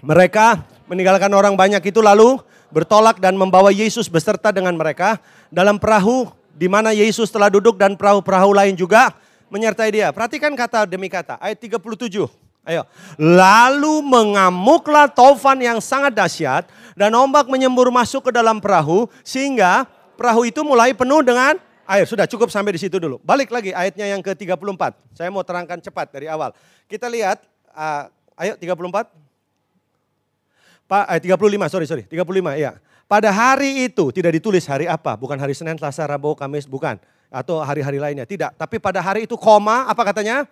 [0.00, 0.46] Mereka
[0.88, 5.18] meninggalkan orang banyak itu lalu bertolak dan membawa Yesus beserta dengan mereka
[5.50, 9.14] dalam perahu di mana Yesus telah duduk dan perahu-perahu lain juga
[9.50, 10.08] menyertai dia.
[10.14, 12.30] Perhatikan kata demi kata, ayat 37.
[12.60, 12.84] Ayo.
[13.16, 20.44] Lalu mengamuklah tofan yang sangat dahsyat dan ombak menyembur masuk ke dalam perahu sehingga perahu
[20.44, 21.56] itu mulai penuh dengan
[21.88, 22.04] air.
[22.04, 23.18] Sudah cukup sampai di situ dulu.
[23.24, 24.82] Balik lagi ayatnya yang ke-34.
[25.16, 26.52] Saya mau terangkan cepat dari awal.
[26.84, 29.19] Kita lihat, uh, ayo 34.
[30.90, 32.74] Pak, ayat 35, sorry, sorry, 35, ya.
[33.06, 36.98] Pada hari itu, tidak ditulis hari apa, bukan hari Senin, Selasa, Rabu, Kamis, bukan.
[37.30, 38.58] Atau hari-hari lainnya, tidak.
[38.58, 40.50] Tapi pada hari itu, koma, apa katanya?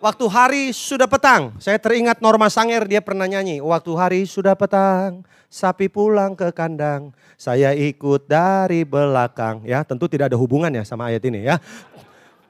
[0.00, 3.60] Waktu hari sudah petang, saya teringat Norma Sanger dia pernah nyanyi.
[3.60, 9.60] Waktu hari sudah petang, sapi pulang ke kandang, saya ikut dari belakang.
[9.68, 11.60] Ya, tentu tidak ada hubungannya sama ayat ini ya.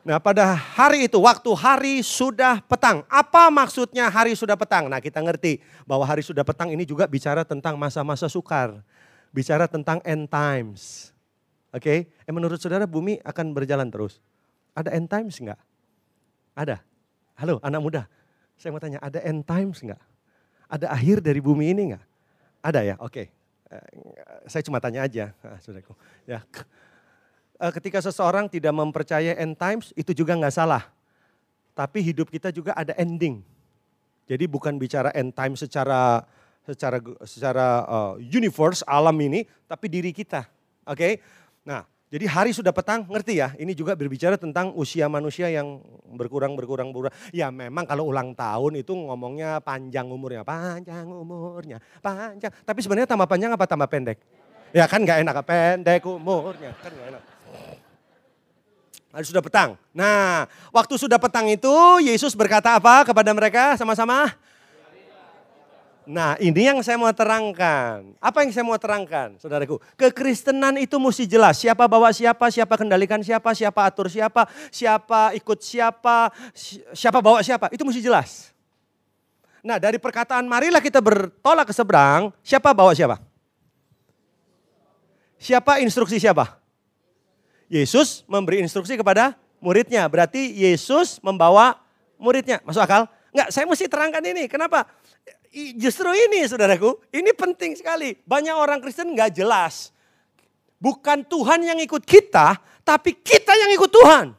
[0.01, 3.05] Nah pada hari itu, waktu hari sudah petang.
[3.13, 4.89] Apa maksudnya hari sudah petang?
[4.89, 8.81] Nah kita ngerti bahwa hari sudah petang ini juga bicara tentang masa-masa sukar.
[9.29, 11.13] Bicara tentang end times.
[11.71, 12.27] Oke, okay?
[12.27, 14.19] eh menurut saudara bumi akan berjalan terus.
[14.75, 15.61] Ada end times enggak?
[16.57, 16.83] Ada.
[17.39, 18.03] Halo anak muda,
[18.59, 20.03] saya mau tanya ada end times enggak?
[20.67, 22.05] Ada akhir dari bumi ini enggak?
[22.59, 23.13] Ada ya, oke.
[23.15, 23.27] Okay.
[23.71, 23.87] Eh,
[24.51, 25.95] saya cuma tanya aja, ah, saudaraku.
[26.27, 26.43] Ya.
[27.61, 30.89] Eh, ketika seseorang tidak mempercaya end times, itu juga nggak salah.
[31.77, 33.45] Tapi hidup kita juga ada ending.
[34.25, 36.25] Jadi bukan bicara end times secara
[36.65, 36.97] secara
[37.29, 40.49] secara uh, universe alam ini, tapi diri kita.
[40.89, 40.97] Oke.
[40.97, 41.13] Okay?
[41.69, 43.53] Nah, jadi hari sudah petang, ngerti ya?
[43.61, 45.85] Ini juga berbicara tentang usia manusia yang
[46.17, 47.13] berkurang, berkurang, berkurang.
[47.29, 52.51] Ya memang kalau ulang tahun itu ngomongnya panjang umurnya, panjang umurnya, panjang.
[52.65, 54.17] Tapi sebenarnya tambah panjang apa tambah pendek?
[54.73, 57.30] Ya kan gak enak, pendek umurnya, kan enak.
[59.11, 59.75] Hari sudah petang.
[59.91, 64.31] Nah, waktu sudah petang itu Yesus berkata apa kepada mereka sama-sama?
[66.11, 68.03] Nah ini yang saya mau terangkan.
[68.19, 69.79] Apa yang saya mau terangkan saudaraku?
[69.95, 71.63] Kekristenan itu mesti jelas.
[71.63, 76.35] Siapa bawa siapa, siapa kendalikan siapa, siapa atur siapa, siapa ikut siapa,
[76.95, 77.71] siapa bawa siapa.
[77.71, 78.51] Itu mesti jelas.
[79.63, 83.23] Nah dari perkataan marilah kita bertolak ke seberang, siapa bawa siapa?
[85.39, 86.60] Siapa instruksi siapa?
[87.71, 90.03] Yesus memberi instruksi kepada muridnya.
[90.11, 91.79] Berarti Yesus membawa
[92.19, 92.59] muridnya.
[92.67, 93.07] Masuk akal?
[93.31, 94.51] Enggak, saya mesti terangkan ini.
[94.51, 94.91] Kenapa?
[95.79, 98.19] Justru ini saudaraku, ini penting sekali.
[98.27, 99.95] Banyak orang Kristen nggak jelas.
[100.83, 104.35] Bukan Tuhan yang ikut kita, tapi kita yang ikut Tuhan.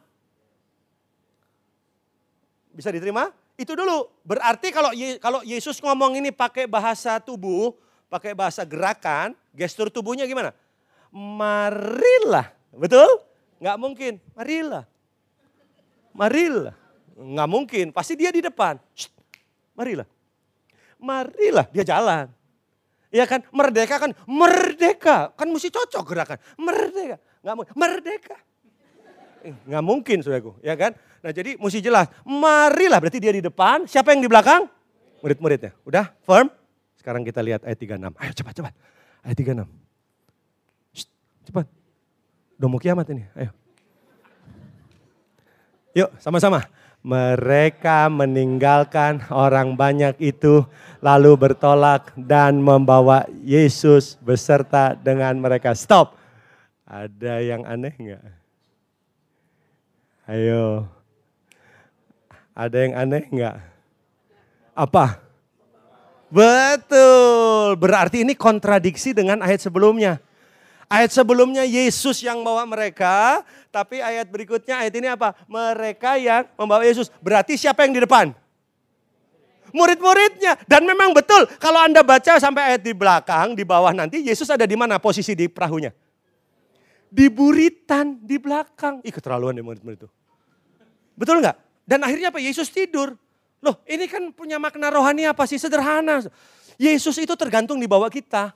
[2.76, 3.32] Bisa diterima?
[3.56, 4.12] Itu dulu.
[4.24, 7.76] Berarti kalau kalau Yesus ngomong ini pakai bahasa tubuh,
[8.12, 10.52] pakai bahasa gerakan, gestur tubuhnya gimana?
[11.12, 12.61] Marilah.
[12.74, 13.08] Betul?
[13.60, 14.12] Nggak mungkin.
[14.34, 14.84] Marilah.
[16.16, 16.76] Marilah.
[17.16, 17.86] Nggak mungkin.
[17.92, 18.80] Pasti dia di depan.
[18.96, 19.12] Shh,
[19.76, 20.08] marilah
[21.02, 22.30] marilah dia jalan.
[23.12, 25.36] Ya kan, merdeka kan, merdeka.
[25.36, 27.20] Kan mesti cocok gerakan, merdeka.
[27.44, 28.36] Nggak mungkin, merdeka.
[29.42, 30.96] Eh, nggak mungkin saudaraku, ya kan.
[31.20, 34.64] Nah jadi mesti jelas, marilah berarti dia di depan, siapa yang di belakang?
[35.20, 35.76] Murid-muridnya.
[35.84, 36.48] Udah firm?
[36.96, 38.16] Sekarang kita lihat ayat 36.
[38.16, 38.74] Ayo cepat, cepat.
[39.26, 39.68] Ayat 36.
[40.96, 41.06] Shh,
[41.50, 41.66] cepat.
[42.62, 43.50] Udah mau kiamat ini, ayo.
[45.98, 46.62] Yuk sama-sama.
[47.02, 50.62] Mereka meninggalkan orang banyak itu
[51.02, 55.74] lalu bertolak dan membawa Yesus beserta dengan mereka.
[55.74, 56.14] Stop.
[56.86, 58.22] Ada yang aneh enggak?
[60.30, 60.86] Ayo.
[62.54, 63.58] Ada yang aneh enggak?
[64.78, 65.18] Apa?
[66.30, 67.74] Betul.
[67.74, 70.22] Berarti ini kontradiksi dengan ayat sebelumnya.
[70.92, 73.40] Ayat sebelumnya Yesus yang bawa mereka,
[73.72, 75.32] tapi ayat berikutnya ayat ini apa?
[75.48, 77.08] Mereka yang membawa Yesus.
[77.24, 78.36] Berarti siapa yang di depan?
[79.72, 80.60] Murid-muridnya.
[80.68, 84.68] Dan memang betul kalau Anda baca sampai ayat di belakang, di bawah nanti Yesus ada
[84.68, 85.96] di mana posisi di perahunya?
[87.08, 89.00] Di buritan, di belakang.
[89.00, 90.08] Ih keterlaluan deh murid-murid itu.
[91.16, 91.56] Betul nggak?
[91.88, 92.36] Dan akhirnya apa?
[92.36, 93.16] Yesus tidur.
[93.64, 95.56] Loh ini kan punya makna rohani apa sih?
[95.56, 96.20] Sederhana.
[96.76, 98.52] Yesus itu tergantung di bawah kita.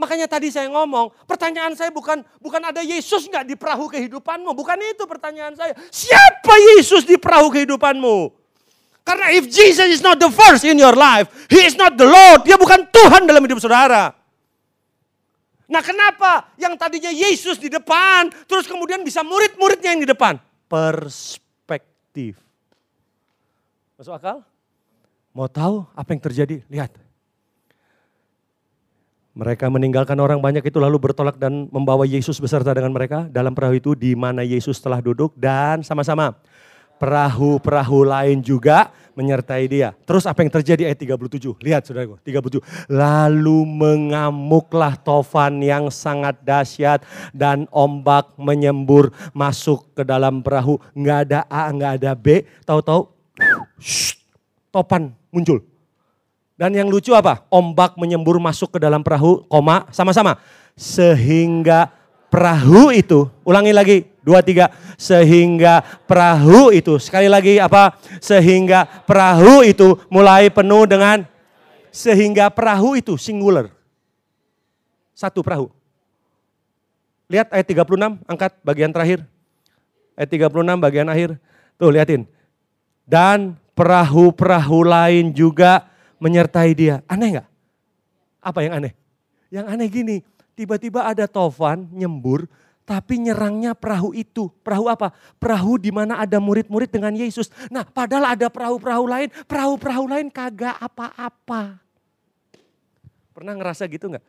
[0.00, 4.78] Makanya tadi saya ngomong, pertanyaan saya bukan bukan ada Yesus nggak di perahu kehidupanmu, bukan
[4.80, 5.76] itu pertanyaan saya.
[5.92, 8.32] Siapa Yesus di perahu kehidupanmu?
[9.02, 12.46] Karena if Jesus is not the first in your life, He is not the Lord,
[12.46, 14.14] Dia bukan Tuhan dalam hidup saudara.
[15.66, 20.36] Nah kenapa yang tadinya Yesus di depan, terus kemudian bisa murid-muridnya yang di depan?
[20.68, 22.36] Perspektif.
[23.96, 24.44] Masuk akal?
[25.32, 26.56] Mau tahu apa yang terjadi?
[26.68, 27.01] Lihat.
[29.32, 33.80] Mereka meninggalkan orang banyak itu lalu bertolak dan membawa Yesus beserta dengan mereka dalam perahu
[33.80, 36.36] itu di mana Yesus telah duduk dan sama-sama
[37.00, 39.96] perahu-perahu lain juga menyertai dia.
[40.04, 41.58] Terus apa yang terjadi ayat 37?
[41.64, 42.60] Lihat saudaraku, 37.
[42.92, 47.02] Lalu mengamuklah tofan yang sangat dahsyat
[47.32, 50.76] dan ombak menyembur masuk ke dalam perahu.
[50.92, 53.08] Nggak ada A, nggak ada B, tahu-tahu
[54.70, 55.71] topan muncul
[56.62, 57.42] dan yang lucu apa?
[57.50, 60.38] Ombak menyembur masuk ke dalam perahu, koma, sama-sama.
[60.78, 61.90] Sehingga
[62.30, 64.70] perahu itu, ulangi lagi, dua tiga.
[64.94, 67.98] Sehingga perahu itu, sekali lagi apa?
[68.22, 71.26] Sehingga perahu itu mulai penuh dengan,
[71.90, 73.66] sehingga perahu itu singular.
[75.18, 75.66] Satu perahu.
[77.26, 79.26] Lihat ayat 36, angkat bagian terakhir.
[80.14, 81.42] Ayat 36 bagian akhir.
[81.74, 82.22] Tuh liatin.
[83.02, 85.90] Dan perahu-perahu lain juga
[86.22, 87.02] menyertai dia.
[87.10, 87.48] Aneh nggak?
[88.38, 88.92] Apa yang aneh?
[89.50, 90.16] Yang aneh gini,
[90.54, 92.46] tiba-tiba ada tofan nyembur,
[92.86, 94.46] tapi nyerangnya perahu itu.
[94.62, 95.10] Perahu apa?
[95.42, 97.50] Perahu di mana ada murid-murid dengan Yesus.
[97.66, 101.82] Nah padahal ada perahu-perahu lain, perahu-perahu lain kagak apa-apa.
[103.34, 104.24] Pernah ngerasa gitu nggak?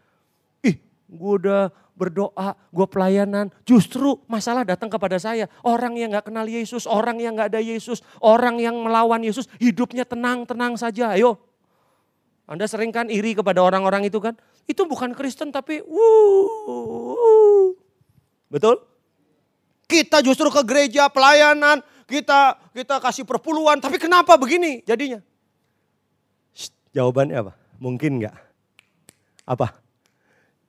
[0.65, 0.75] Ih,
[1.13, 5.45] gue udah berdoa, gue pelayanan, justru masalah datang kepada saya.
[5.61, 10.01] Orang yang gak kenal Yesus, orang yang gak ada Yesus, orang yang melawan Yesus, hidupnya
[10.01, 11.13] tenang-tenang saja.
[11.13, 11.37] Ayo,
[12.43, 14.35] anda sering kan iri kepada orang-orang itu kan?
[14.67, 17.71] Itu bukan Kristen tapi wuh.
[18.51, 18.83] Betul?
[19.87, 25.23] Kita justru ke gereja pelayanan, kita kita kasih perpuluhan, tapi kenapa begini jadinya?
[26.51, 27.53] Shh, jawabannya apa?
[27.79, 28.35] Mungkin enggak?
[29.47, 29.79] Apa?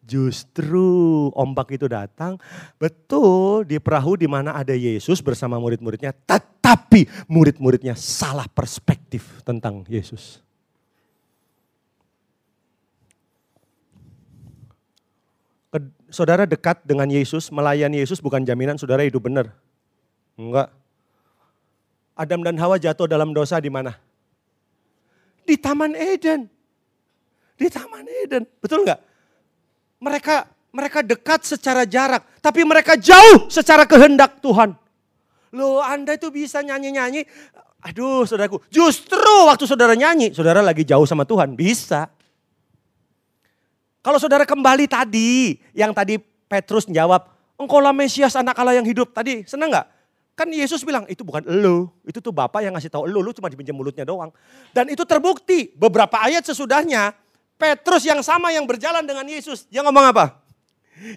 [0.05, 2.37] Justru ombak itu datang,
[2.77, 10.44] betul di perahu di mana ada Yesus bersama murid-muridnya, tetapi murid-muridnya salah perspektif tentang Yesus.
[16.15, 19.51] Saudara dekat dengan Yesus, melayani Yesus bukan jaminan saudara hidup benar.
[20.39, 20.71] Enggak.
[22.15, 23.99] Adam dan Hawa jatuh dalam dosa di mana?
[25.43, 26.47] Di Taman Eden.
[27.59, 29.03] Di Taman Eden, betul enggak?
[29.99, 30.37] Mereka
[30.75, 34.75] mereka dekat secara jarak, tapi mereka jauh secara kehendak Tuhan.
[35.55, 37.23] Loh Anda itu bisa nyanyi-nyanyi,
[37.79, 42.11] aduh saudaraku, justru waktu saudara nyanyi, saudara lagi jauh sama Tuhan, bisa.
[44.05, 47.25] Kalau saudara kembali tadi, yang tadi Petrus jawab,
[47.57, 49.17] engkau lah Mesias anak Allah yang hidup.
[49.17, 49.87] Tadi senang nggak?
[50.37, 53.49] Kan Yesus bilang, itu bukan elu, itu tuh Bapak yang ngasih tahu elu, lu cuma
[53.49, 54.29] dipinjam mulutnya doang.
[54.77, 57.17] Dan itu terbukti, beberapa ayat sesudahnya,
[57.55, 60.43] Petrus yang sama yang berjalan dengan Yesus, dia ngomong apa?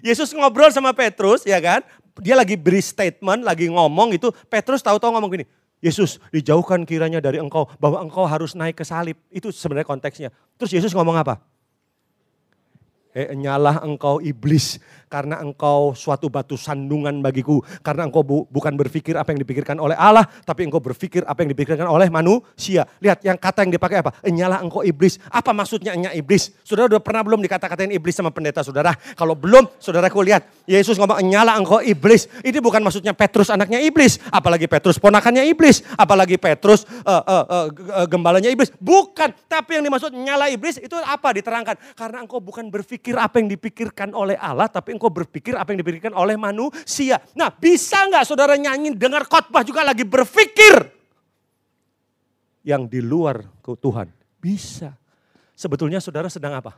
[0.06, 1.82] Yesus ngobrol sama Petrus, ya kan?
[2.22, 5.44] Dia lagi beri statement, lagi ngomong itu, Petrus tahu-tahu ngomong gini,
[5.82, 9.18] Yesus dijauhkan kiranya dari engkau, bahwa engkau harus naik ke salib.
[9.34, 10.30] Itu sebenarnya konteksnya.
[10.56, 11.42] Terus Yesus ngomong apa?
[13.18, 17.64] Eh, nyalah engkau iblis karena engkau suatu batu sandungan bagiku.
[17.80, 21.50] Karena engkau bu, bukan berpikir apa yang dipikirkan oleh Allah, tapi engkau berpikir apa yang
[21.56, 22.84] dipikirkan oleh manusia.
[23.00, 24.14] Lihat yang kata yang dipakai apa?
[24.28, 25.16] Nyalah engkau iblis.
[25.32, 26.52] Apa maksudnya enya iblis?
[26.62, 28.92] Saudara udah pernah belum dikata-katain iblis sama pendeta saudara?
[29.16, 30.44] Kalau belum, saudaraku lihat.
[30.68, 32.28] Yesus ngomong nyala engkau iblis.
[32.44, 34.20] Ini bukan maksudnya Petrus anaknya iblis.
[34.28, 35.80] Apalagi Petrus ponakannya iblis.
[35.96, 37.66] Apalagi Petrus uh, uh, uh,
[38.04, 38.68] gembalanya iblis.
[38.76, 39.32] Bukan.
[39.48, 41.96] Tapi yang dimaksud nyala iblis itu apa diterangkan?
[41.96, 44.68] Karena engkau bukan berpikir apa yang dipikirkan oleh Allah.
[44.68, 47.22] Tapi engkau berpikir apa yang dipikirkan oleh manusia.
[47.38, 50.98] Nah bisa nggak saudara nyanyi dengar khotbah juga lagi berpikir
[52.68, 54.12] yang di luar ke Tuhan?
[54.36, 54.92] Bisa.
[55.56, 56.76] Sebetulnya saudara sedang apa?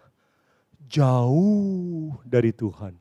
[0.87, 2.95] Jauh dari Tuhan.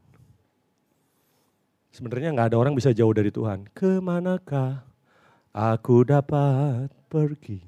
[1.94, 3.70] Sebenarnya nggak ada orang bisa jauh dari Tuhan.
[3.78, 4.82] Ke manakah
[5.54, 7.62] aku dapat pergi?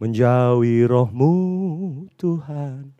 [0.00, 1.34] Menjauhi rohmu
[2.16, 2.96] Tuhan.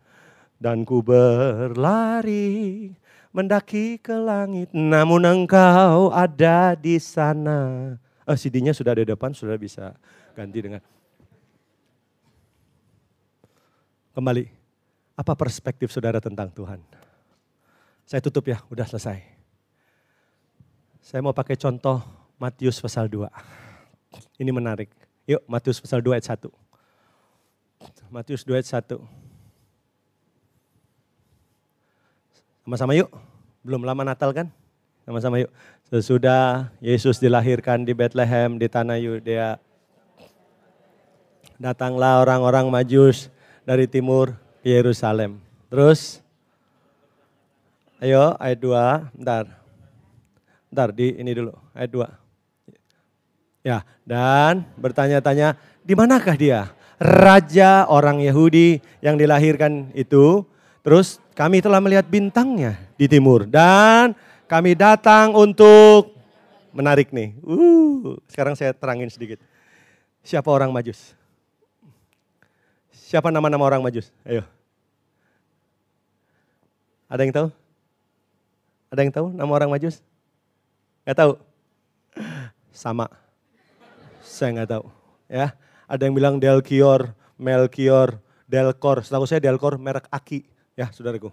[0.56, 2.88] Dan ku berlari
[3.36, 7.92] mendaki ke langit, namun engkau ada di sana.
[8.24, 9.92] Oh, CD-nya sudah ada di depan, sudah bisa
[10.32, 10.80] ganti dengan.
[14.16, 14.48] Kembali,
[15.12, 16.80] apa perspektif saudara tentang Tuhan?
[18.08, 19.20] Saya tutup ya, udah selesai.
[21.04, 22.00] Saya mau pakai contoh
[22.40, 23.28] Matius pasal 2.
[24.40, 24.88] Ini menarik.
[25.28, 26.48] Yuk Matius pasal 2 ayat 1.
[28.08, 29.25] Matius 2 ayat 1.
[32.66, 33.14] Sama-sama yuk.
[33.62, 34.50] Belum lama Natal kan?
[35.06, 35.54] Sama-sama yuk.
[35.86, 39.54] Sesudah Yesus dilahirkan di Bethlehem di tanah Yudea.
[41.62, 43.30] Datanglah orang-orang Majus
[43.62, 44.34] dari timur
[44.66, 45.38] Yerusalem.
[45.70, 46.18] Terus,
[48.02, 49.46] ayo ayat 2, bentar.
[50.66, 51.90] Bentar, di ini dulu, ayat
[53.62, 53.62] 2.
[53.62, 55.54] Ya, dan bertanya-tanya,
[55.86, 56.74] di manakah dia?
[56.98, 60.42] Raja orang Yahudi yang dilahirkan itu.
[60.82, 63.44] Terus kami telah melihat bintangnya di timur.
[63.44, 64.16] Dan
[64.48, 66.16] kami datang untuk
[66.72, 67.36] menarik nih.
[67.44, 69.36] Uh, sekarang saya terangin sedikit.
[70.24, 71.12] Siapa orang Majus?
[72.90, 74.08] Siapa nama-nama orang Majus?
[74.24, 74.42] Ayo.
[77.06, 77.48] Ada yang tahu?
[78.90, 80.00] Ada yang tahu nama orang Majus?
[81.04, 81.32] Gak tahu?
[82.72, 83.06] Sama.
[84.26, 84.84] Saya nggak tahu.
[85.30, 85.54] Ya,
[85.86, 88.18] ada yang bilang Delkior, Melkior,
[88.50, 89.06] Delkor.
[89.06, 90.55] Setahu saya Delkor merek Aki.
[90.76, 91.32] Ya, saudaraku.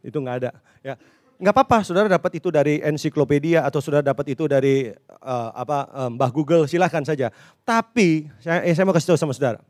[0.00, 0.50] Itu nggak ada.
[0.86, 0.94] Ya,
[1.38, 6.14] nggak apa-apa, saudara dapat itu dari ensiklopedia atau saudara dapat itu dari uh, apa um,
[6.18, 7.34] Mbah Google, silahkan saja.
[7.66, 9.62] Tapi saya, eh, saya mau kasih tahu sama saudara,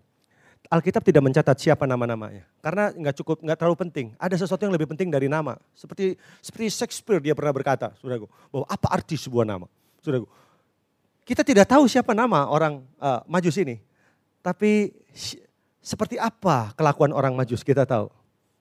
[0.68, 4.06] Alkitab tidak mencatat siapa nama-namanya, karena nggak cukup, nggak terlalu penting.
[4.20, 5.56] Ada sesuatu yang lebih penting dari nama.
[5.72, 9.64] Seperti seperti Shakespeare dia pernah berkata, saudaraku, bahwa apa arti sebuah nama,
[10.04, 10.28] saudaraku.
[11.24, 13.80] Kita tidak tahu siapa nama orang uh, Majus ini,
[14.40, 14.92] tapi
[15.80, 18.17] seperti apa kelakuan orang Majus kita tahu.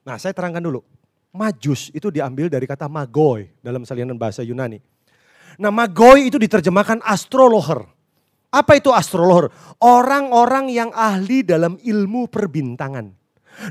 [0.08, 0.80] Nah, saya terangkan dulu.
[1.36, 4.80] Majus itu diambil dari kata magoi dalam salinan bahasa Yunani.
[5.60, 7.84] Nah magoi itu diterjemahkan astrologer.
[8.48, 9.52] Apa itu astrologer?
[9.82, 13.12] Orang-orang yang ahli dalam ilmu perbintangan.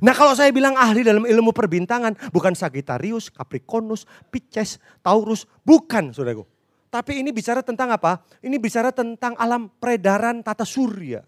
[0.04, 6.46] Nah kalau saya bilang ahli dalam ilmu perbintangan, bukan Sagittarius, Capricornus, Pisces, Taurus, bukan saudaraku.
[6.92, 8.22] Tapi ini bicara tentang apa?
[8.44, 11.24] Ini bicara tentang alam peredaran tata surya.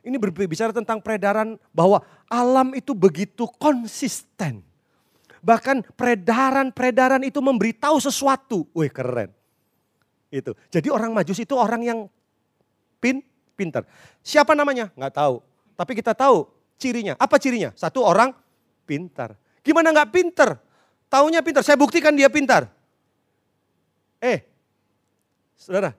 [0.00, 2.00] Ini berbicara tentang peredaran bahwa
[2.30, 4.62] alam itu begitu konsisten.
[5.42, 8.70] Bahkan peredaran-peredaran itu memberitahu sesuatu.
[8.70, 9.34] Wih keren.
[10.30, 10.54] Itu.
[10.70, 11.98] Jadi orang majus itu orang yang
[13.02, 13.18] pin,
[13.58, 13.82] pintar.
[14.22, 14.94] Siapa namanya?
[14.94, 15.42] Nggak tahu.
[15.74, 16.46] Tapi kita tahu
[16.78, 17.18] cirinya.
[17.18, 17.74] Apa cirinya?
[17.74, 18.30] Satu orang
[18.86, 19.34] pintar.
[19.66, 20.62] Gimana nggak pintar?
[21.10, 21.66] Taunya pintar.
[21.66, 22.70] Saya buktikan dia pintar.
[24.20, 24.44] Eh,
[25.56, 25.96] saudara,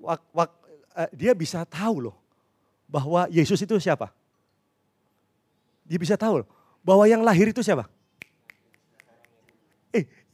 [0.00, 0.50] wak, wak,
[0.96, 2.16] uh, dia bisa tahu loh
[2.88, 4.08] bahwa Yesus itu siapa.
[5.90, 6.46] Dia bisa tahu
[6.86, 7.90] bahwa yang lahir itu siapa.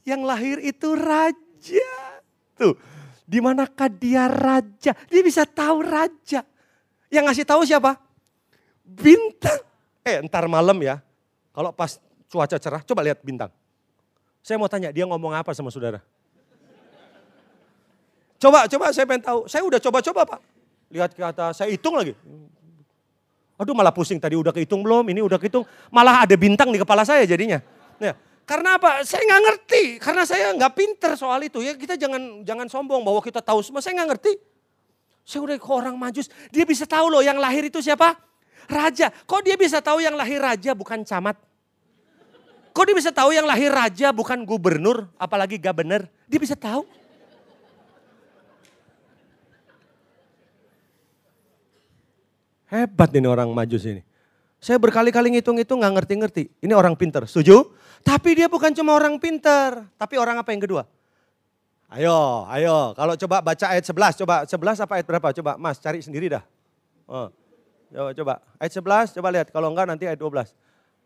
[0.07, 1.91] Yang lahir itu raja.
[2.55, 2.79] Tuh,
[3.27, 4.95] di manakah dia raja?
[5.11, 6.47] Dia bisa tahu raja.
[7.11, 7.99] Yang ngasih tahu siapa?
[8.87, 9.59] Bintang.
[10.07, 11.03] Eh, ntar malam ya.
[11.51, 11.99] Kalau pas
[12.31, 13.51] cuaca cerah, coba lihat bintang.
[14.39, 15.99] Saya mau tanya, dia ngomong apa sama saudara?
[18.39, 19.39] Coba, coba saya pengen tahu.
[19.51, 20.41] Saya udah coba-coba pak.
[20.87, 22.15] Lihat ke atas, saya hitung lagi.
[23.57, 25.65] Aduh malah pusing, tadi udah kehitung belum, ini udah kehitung.
[25.89, 27.57] Malah ada bintang di kepala saya jadinya.
[27.97, 28.13] Ya,
[28.47, 29.03] karena apa?
[29.03, 29.83] Saya nggak ngerti.
[29.99, 31.59] Karena saya nggak pinter soal itu.
[31.59, 33.83] Ya kita jangan jangan sombong bahwa kita tahu semua.
[33.83, 34.33] Saya nggak ngerti.
[35.27, 36.31] Saya udah ke orang majus.
[36.55, 38.15] Dia bisa tahu loh yang lahir itu siapa?
[38.71, 39.11] Raja.
[39.11, 41.35] Kok dia bisa tahu yang lahir raja bukan camat?
[42.71, 46.07] Kok dia bisa tahu yang lahir raja bukan gubernur, apalagi gabener?
[46.31, 46.87] Dia bisa tahu.
[52.67, 54.03] Hebat ini orang majus ini.
[54.57, 56.43] Saya berkali-kali ngitung-ngitung nggak ngerti-ngerti.
[56.59, 57.71] Ini orang pinter, setuju?
[58.03, 60.83] Tapi dia bukan cuma orang pinter, tapi orang apa yang kedua?
[61.87, 62.91] Ayo, ayo.
[62.99, 65.27] Kalau coba baca ayat 11, coba 11 apa ayat berapa?
[65.31, 66.43] Coba Mas cari sendiri dah.
[67.07, 67.31] Oh.
[67.87, 68.33] Coba, coba.
[68.59, 69.47] Ayat 11, coba lihat.
[69.55, 70.51] Kalau enggak nanti ayat 12.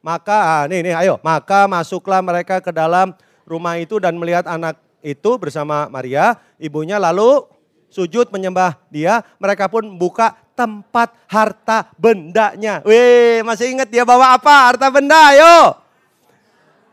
[0.02, 1.22] Maka, ah, nih, nih, ayo.
[1.22, 3.14] Maka masuklah mereka ke dalam
[3.46, 7.46] rumah itu dan melihat anak itu bersama Maria, ibunya lalu
[7.94, 9.22] sujud menyembah dia.
[9.38, 12.84] Mereka pun buka tempat harta bendanya.
[12.86, 14.72] Wih, masih ingat dia bawa apa?
[14.72, 15.80] Harta benda, ayo.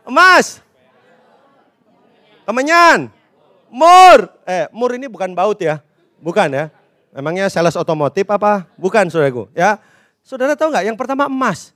[0.09, 0.63] Emas.
[2.49, 3.13] Kemenyan.
[3.69, 4.33] Mur.
[4.49, 5.85] Eh, mur ini bukan baut ya.
[6.17, 6.73] Bukan ya.
[7.13, 8.65] Memangnya sales otomotif apa?
[8.73, 9.49] Bukan saudaraku.
[9.53, 9.77] Ya.
[10.25, 10.85] Saudara tahu nggak?
[10.89, 11.73] Yang pertama emas.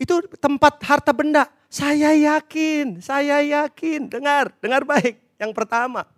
[0.00, 1.48] Itu tempat harta benda.
[1.68, 4.08] Saya yakin, saya yakin.
[4.08, 5.20] Dengar, dengar baik.
[5.36, 6.08] Yang pertama,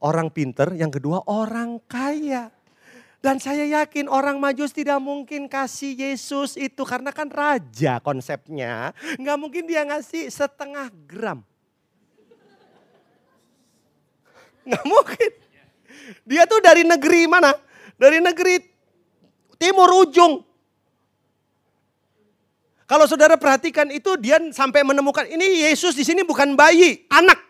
[0.00, 0.72] orang pinter.
[0.72, 2.48] Yang kedua, orang kaya.
[3.26, 8.94] Dan saya yakin orang majus tidak mungkin kasih Yesus itu karena kan raja konsepnya.
[9.18, 11.42] Nggak mungkin dia ngasih setengah gram.
[14.62, 15.30] Nggak mungkin.
[16.22, 17.50] Dia tuh dari negeri mana?
[17.98, 18.62] Dari negeri
[19.58, 20.46] timur ujung.
[22.86, 27.42] Kalau saudara perhatikan itu dia sampai menemukan ini Yesus di sini bukan bayi, anak.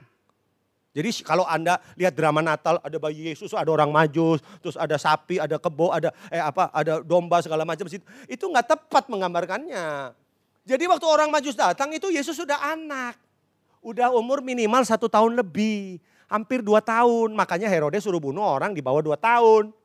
[0.97, 5.37] Jadi kalau Anda lihat drama Natal, ada bayi Yesus, ada orang majus, terus ada sapi,
[5.37, 10.17] ada kebo, ada eh apa, ada domba segala macam itu, itu nggak tepat menggambarkannya.
[10.65, 13.21] Jadi waktu orang majus datang itu Yesus sudah anak,
[13.85, 16.01] udah umur minimal satu tahun lebih,
[16.33, 17.37] hampir dua tahun.
[17.37, 19.77] Makanya Herodes suruh bunuh orang di bawah dua tahun.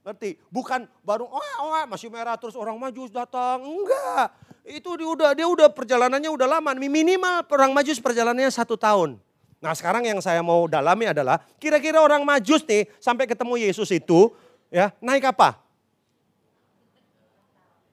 [0.00, 0.40] Ngerti?
[0.48, 3.60] Bukan baru oh, oh masih merah terus orang majus datang.
[3.60, 4.32] Enggak.
[4.64, 6.72] Itu dia udah dia udah perjalanannya udah lama.
[6.72, 9.20] Minimal orang majus perjalanannya satu tahun.
[9.60, 14.32] Nah sekarang yang saya mau dalami adalah kira-kira orang majus nih sampai ketemu Yesus itu
[14.72, 15.60] ya naik apa?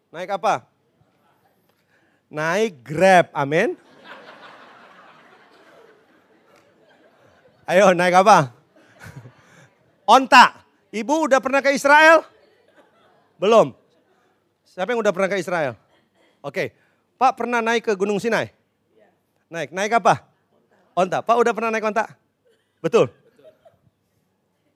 [0.07, 0.63] Naik apa?
[2.32, 3.76] Naik Grab, amin.
[7.68, 8.55] Ayo naik apa?
[10.07, 10.63] Onta.
[10.88, 12.24] Ibu udah pernah ke Israel?
[13.36, 13.76] Belum.
[14.63, 15.76] Siapa yang udah pernah ke Israel?
[16.39, 16.72] Oke.
[17.20, 18.55] Pak pernah naik ke Gunung Sinai?
[19.51, 19.76] Naik.
[19.76, 20.36] Naik apa?
[20.97, 21.21] Onta.
[21.21, 22.09] Pak udah pernah naik onta?
[22.81, 23.13] Betul?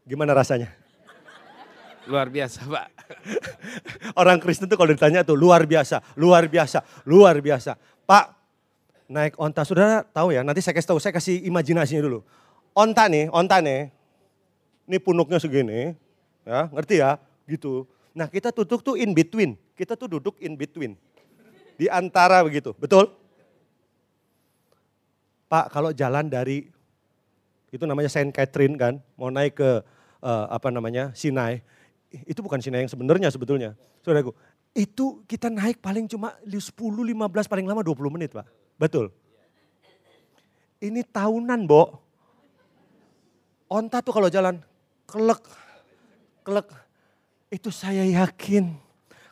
[0.06, 0.70] Gimana rasanya?
[2.06, 2.88] Luar biasa Pak.
[4.22, 7.74] Orang Kristen tuh kalau ditanya tuh luar biasa, luar biasa, luar biasa.
[8.06, 8.38] Pak,
[9.10, 12.22] naik onta, saudara tahu ya, nanti saya kasih tahu, saya kasih imajinasinya dulu.
[12.78, 13.90] Onta nih, onta nih,
[14.90, 15.94] ini punuknya segini,
[16.46, 17.18] ya ngerti ya,
[17.50, 17.86] gitu.
[18.14, 20.98] Nah kita duduk tuh in between, kita tuh duduk in between.
[21.78, 23.21] Di antara begitu, betul?
[25.52, 26.72] Pak kalau jalan dari
[27.72, 29.70] itu namanya Saint Catherine kan, mau naik ke
[30.24, 31.60] uh, apa namanya Sinai,
[32.28, 33.76] itu bukan Sinai yang sebenarnya sebetulnya.
[34.00, 34.32] Saudaraku,
[34.72, 38.48] itu kita naik paling cuma 10, 15, paling lama 20 menit Pak.
[38.80, 39.12] Betul.
[40.80, 42.00] Ini tahunan, Bo.
[43.72, 44.60] Onta tuh kalau jalan,
[45.08, 45.44] kelek,
[46.44, 46.68] kelek.
[47.52, 48.72] Itu saya yakin,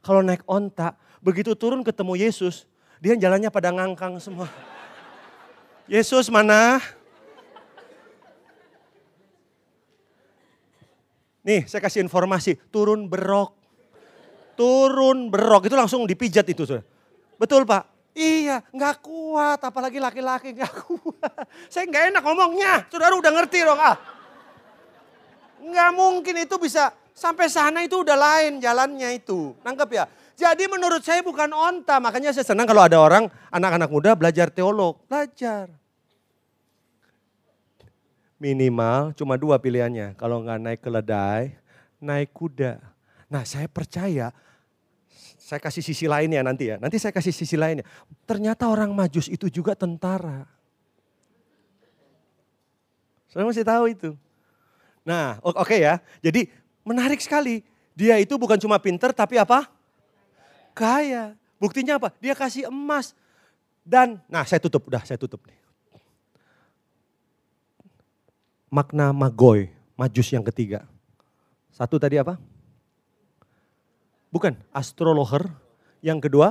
[0.03, 2.67] kalau naik onta, begitu turun ketemu Yesus,
[2.99, 4.47] dia jalannya pada ngangkang semua.
[5.89, 6.77] Yesus mana?
[11.41, 13.57] Nih saya kasih informasi, turun berok.
[14.53, 16.61] Turun berok, itu langsung dipijat itu.
[16.61, 16.85] Saudara.
[17.41, 18.13] Betul Pak?
[18.13, 21.45] Iya, nggak kuat, apalagi laki-laki nggak kuat.
[21.73, 23.97] Saya nggak enak ngomongnya, saudara udah ngerti dong ah.
[25.63, 29.57] Nggak mungkin itu bisa, sampai sana itu udah lain jalannya itu.
[29.65, 30.05] Nangkep ya?
[30.39, 34.95] Jadi menurut saya bukan onta, makanya saya senang kalau ada orang, anak-anak muda belajar teolog.
[35.11, 35.67] Belajar.
[38.39, 40.15] Minimal cuma dua pilihannya.
[40.15, 41.59] Kalau nggak naik keledai,
[41.99, 42.79] naik kuda.
[43.27, 44.31] Nah saya percaya,
[45.35, 46.79] saya kasih sisi lainnya nanti ya.
[46.79, 47.83] Nanti saya kasih sisi lainnya.
[48.23, 50.47] Ternyata orang majus itu juga tentara.
[53.27, 54.15] Saya masih tahu itu.
[55.03, 55.99] Nah oke okay ya.
[56.23, 56.47] Jadi
[56.87, 57.59] menarik sekali.
[57.91, 59.78] Dia itu bukan cuma pinter tapi apa?
[60.79, 61.35] Kaya.
[61.59, 62.15] Buktinya apa?
[62.23, 63.11] Dia kasih emas.
[63.83, 65.59] Dan, nah saya tutup, udah saya tutup nih
[68.69, 70.85] makna magoy, majus yang ketiga.
[71.73, 72.37] Satu tadi apa?
[74.29, 75.49] Bukan, astrologer.
[75.99, 76.47] Yang kedua,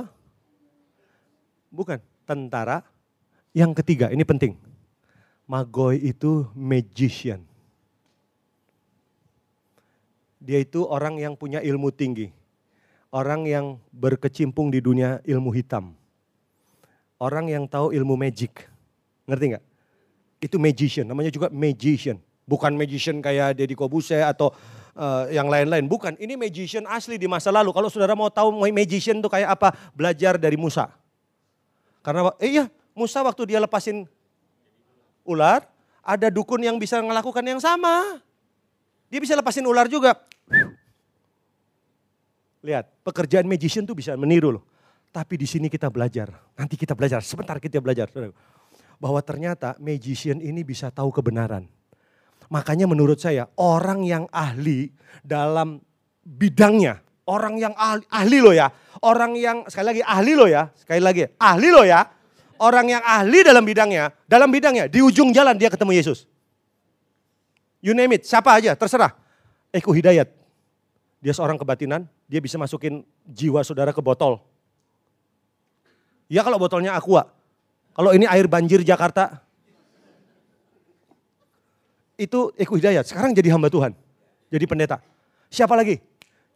[1.71, 2.83] bukan, tentara.
[3.55, 4.53] Yang ketiga, ini penting.
[5.49, 7.41] Magoy itu magician.
[10.39, 12.29] Dia itu orang yang punya ilmu tinggi.
[13.09, 15.97] Orang yang berkecimpung di dunia ilmu hitam.
[17.17, 18.69] Orang yang tahu ilmu magic.
[19.25, 19.65] Ngerti nggak?
[20.39, 22.21] Itu magician, namanya juga magician.
[22.45, 24.53] Bukan magician kayak Deddy Kobuse atau
[24.95, 25.85] uh, yang lain-lain.
[25.89, 27.75] Bukan, ini magician asli di masa lalu.
[27.75, 30.89] Kalau saudara mau tahu magician itu kayak apa, belajar dari Musa.
[32.05, 34.07] Karena eh iya, Musa waktu dia lepasin
[35.27, 35.67] ular,
[36.01, 38.21] ada dukun yang bisa melakukan yang sama.
[39.09, 40.17] Dia bisa lepasin ular juga.
[42.59, 44.63] Lihat, pekerjaan magician tuh bisa meniru loh.
[45.09, 46.29] Tapi di sini kita belajar.
[46.53, 48.11] Nanti kita belajar, sebentar kita belajar
[48.99, 51.65] bahwa ternyata magician ini bisa tahu kebenaran.
[52.51, 54.91] Makanya menurut saya orang yang ahli
[55.23, 55.79] dalam
[56.25, 56.99] bidangnya,
[57.29, 58.67] orang yang ahli, ahli loh ya,
[59.05, 62.05] orang yang sekali lagi ahli loh ya, sekali lagi ahli loh ya,
[62.59, 66.25] orang yang ahli dalam bidangnya, dalam bidangnya di ujung jalan dia ketemu Yesus.
[67.79, 69.15] You name it, siapa aja, terserah.
[69.69, 70.27] Eko Hidayat,
[71.19, 74.39] dia seorang kebatinan, dia bisa masukin jiwa saudara ke botol.
[76.31, 77.27] Ya kalau botolnya aqua,
[77.91, 79.43] kalau ini air banjir Jakarta,
[82.19, 83.07] itu Eko Hidayat.
[83.07, 83.95] Sekarang jadi hamba Tuhan.
[84.51, 84.99] Jadi pendeta.
[85.47, 86.03] Siapa lagi?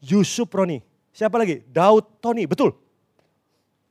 [0.03, 0.83] Yusuf Roni.
[1.15, 1.63] Siapa lagi?
[1.71, 2.43] Daud Tony.
[2.43, 2.75] Betul.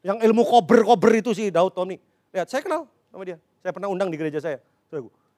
[0.04, 1.96] Yang ilmu kober-kober itu sih Daud Tony.
[2.34, 3.40] Lihat, saya kenal sama dia.
[3.64, 4.58] Saya pernah undang di gereja saya.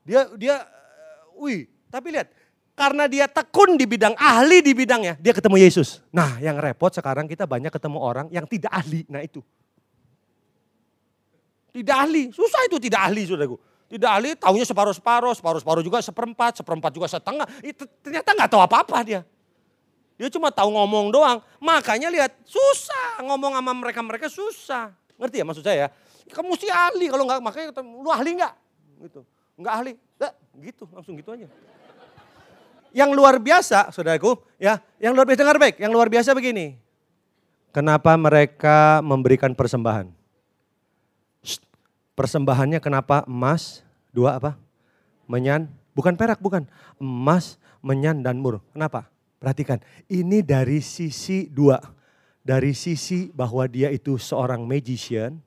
[0.02, 1.70] Dia, dia, uh, wih.
[1.92, 2.26] Tapi lihat,
[2.74, 6.02] karena dia tekun di bidang ahli di bidangnya, dia ketemu Yesus.
[6.10, 9.06] Nah yang repot sekarang kita banyak ketemu orang yang tidak ahli.
[9.06, 9.40] Nah itu.
[11.74, 13.58] Tidak ahli, susah itu tidak ahli saudaraku.
[13.90, 17.46] Tidak ahli taunya separuh-separuh, separuh-separuh juga seperempat, seperempat juga setengah.
[17.62, 19.20] Itu ternyata nggak tahu apa-apa dia.
[20.14, 21.42] Dia cuma tahu ngomong doang.
[21.58, 24.94] Makanya lihat susah ngomong sama mereka-mereka susah.
[25.18, 25.90] Ngerti ya maksud saya?
[26.30, 28.52] Kamu mesti ahli kalau nggak makanya lu ahli nggak?
[29.10, 29.20] Gitu.
[29.58, 30.32] Nggak ahli, nggak
[30.70, 31.46] gitu langsung gitu aja.
[32.94, 35.82] Yang luar biasa, saudaraku, ya, yang luar biasa dengar baik.
[35.82, 36.78] Yang luar biasa begini.
[37.74, 40.14] Kenapa mereka memberikan persembahan?
[42.14, 43.82] Persembahannya kenapa emas?
[44.14, 44.54] Dua apa?
[45.26, 46.70] Menyan, bukan perak, bukan.
[47.02, 48.62] Emas, menyan, dan mur.
[48.70, 49.10] Kenapa?
[49.42, 51.82] Perhatikan, ini dari sisi dua.
[52.46, 55.42] Dari sisi bahwa dia itu seorang magician.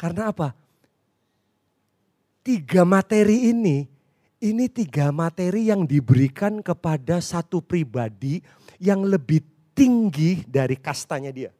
[0.00, 0.56] Karena apa?
[2.40, 3.84] Tiga materi ini,
[4.42, 8.40] ini tiga materi yang diberikan kepada satu pribadi
[8.82, 9.40] yang lebih
[9.72, 11.50] tinggi dari kastanya dia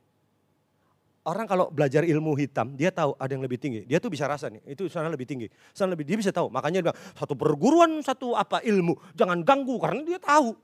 [1.27, 3.83] orang kalau belajar ilmu hitam, dia tahu ada yang lebih tinggi.
[3.85, 5.51] Dia tuh bisa rasa nih, itu sana lebih tinggi.
[5.75, 6.49] Sana lebih, dia bisa tahu.
[6.49, 8.95] Makanya dia bilang, satu perguruan, satu apa ilmu.
[9.19, 10.55] Jangan ganggu, karena dia tahu.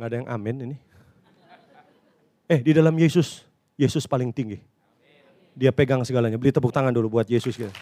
[0.00, 0.76] Nggak ada yang amin ini.
[2.48, 3.44] Eh di dalam Yesus,
[3.76, 4.56] Yesus paling tinggi.
[5.58, 6.38] Dia pegang segalanya.
[6.38, 7.58] Beli tepuk tangan dulu buat Yesus.
[7.58, 7.74] Gitu.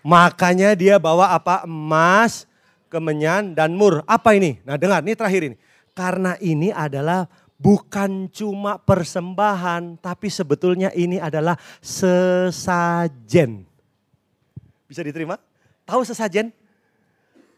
[0.00, 1.68] Makanya dia bawa apa?
[1.68, 2.48] Emas,
[2.88, 4.00] kemenyan, dan mur.
[4.08, 4.56] Apa ini?
[4.64, 5.56] Nah dengar, ini terakhir ini.
[5.92, 7.28] Karena ini adalah
[7.60, 13.68] bukan cuma persembahan, tapi sebetulnya ini adalah sesajen.
[14.88, 15.36] Bisa diterima?
[15.84, 16.48] Tahu sesajen?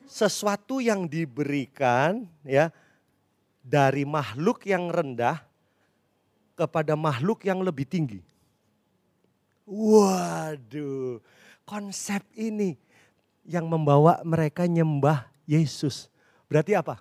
[0.07, 2.75] Sesuatu yang diberikan ya
[3.63, 5.46] dari makhluk yang rendah
[6.57, 8.25] kepada makhluk yang lebih tinggi.
[9.69, 11.21] Waduh,
[11.69, 12.81] konsep ini
[13.45, 16.09] yang membawa mereka nyembah Yesus.
[16.49, 16.99] Berarti apa?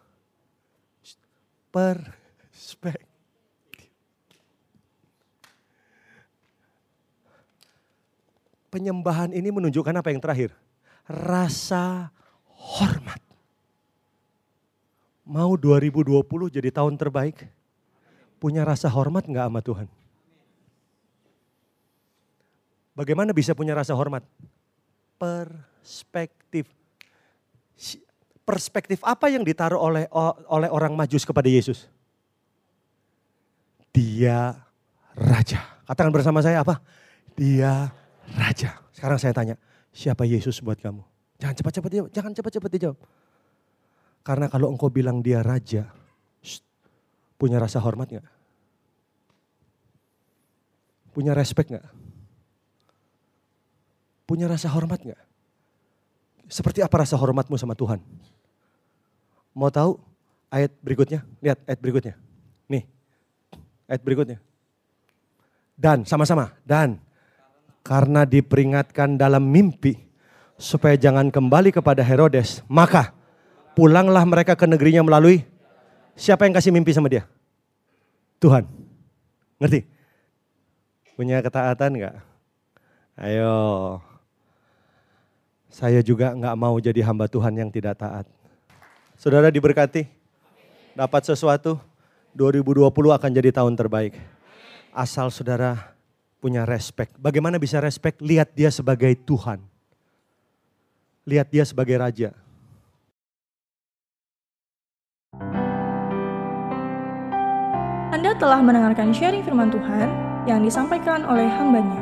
[1.72, 3.08] Perspektif.
[8.70, 10.52] Penyembahan ini menunjukkan apa yang terakhir?
[11.08, 12.12] Rasa
[12.52, 13.22] hormat.
[15.26, 17.50] Mau 2020 jadi tahun terbaik?
[18.38, 19.88] Punya rasa hormat nggak sama Tuhan?
[22.96, 24.24] Bagaimana bisa punya rasa hormat?
[25.20, 26.70] perspektif.
[28.46, 30.06] Perspektif apa yang ditaruh oleh
[30.54, 31.90] oleh orang Majus kepada Yesus?
[33.90, 34.54] Dia
[35.18, 35.82] raja.
[35.90, 36.78] Katakan bersama saya apa?
[37.34, 37.90] Dia
[38.38, 38.78] raja.
[38.94, 39.56] Sekarang saya tanya,
[39.90, 41.02] siapa Yesus buat kamu?
[41.42, 42.98] Jangan cepat-cepat dijawab, jangan cepat-cepat dijawab.
[44.26, 45.90] Karena kalau engkau bilang dia raja,
[47.36, 48.28] punya rasa hormat gak?
[51.16, 51.86] Punya respect gak?
[54.28, 55.22] Punya rasa hormat gak?
[56.50, 58.04] Seperti apa rasa hormatmu sama Tuhan?
[59.56, 59.98] Mau tahu
[60.52, 61.24] ayat berikutnya?
[61.40, 62.16] Lihat ayat berikutnya.
[62.68, 62.84] Nih,
[63.88, 64.40] ayat berikutnya.
[65.76, 67.00] Dan, sama-sama, dan
[67.84, 70.00] karena diperingatkan dalam mimpi
[70.56, 73.12] supaya jangan kembali kepada Herodes, maka
[73.76, 75.44] pulanglah mereka ke negerinya melalui
[76.16, 77.28] siapa yang kasih mimpi sama dia?
[78.40, 78.68] Tuhan.
[79.60, 79.88] Ngerti?
[81.16, 82.16] Punya ketaatan enggak?
[83.16, 83.56] Ayo,
[85.72, 88.28] saya juga nggak mau jadi hamba Tuhan yang tidak taat.
[89.16, 90.04] Saudara diberkati,
[90.92, 91.80] dapat sesuatu,
[92.36, 94.20] 2020 akan jadi tahun terbaik.
[94.92, 95.96] Asal saudara
[96.44, 97.16] punya respect.
[97.16, 98.20] Bagaimana bisa respect?
[98.20, 99.64] Lihat dia sebagai Tuhan.
[101.24, 102.36] Lihat dia sebagai Raja.
[108.26, 110.10] Anda telah mendengarkan sharing firman Tuhan
[110.50, 112.02] yang disampaikan oleh hambanya.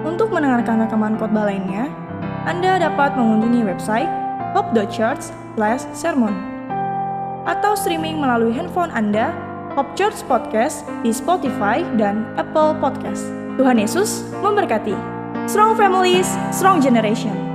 [0.00, 1.92] Untuk mendengarkan rekaman khotbah lainnya,
[2.48, 4.08] anda dapat mengunjungi website
[4.56, 6.32] hope.church/sermon
[7.44, 9.36] atau streaming melalui handphone Anda
[9.76, 13.28] Hope Church Podcast di Spotify dan Apple Podcast.
[13.60, 14.96] Tuhan Yesus memberkati.
[15.44, 17.47] Strong families, strong generation.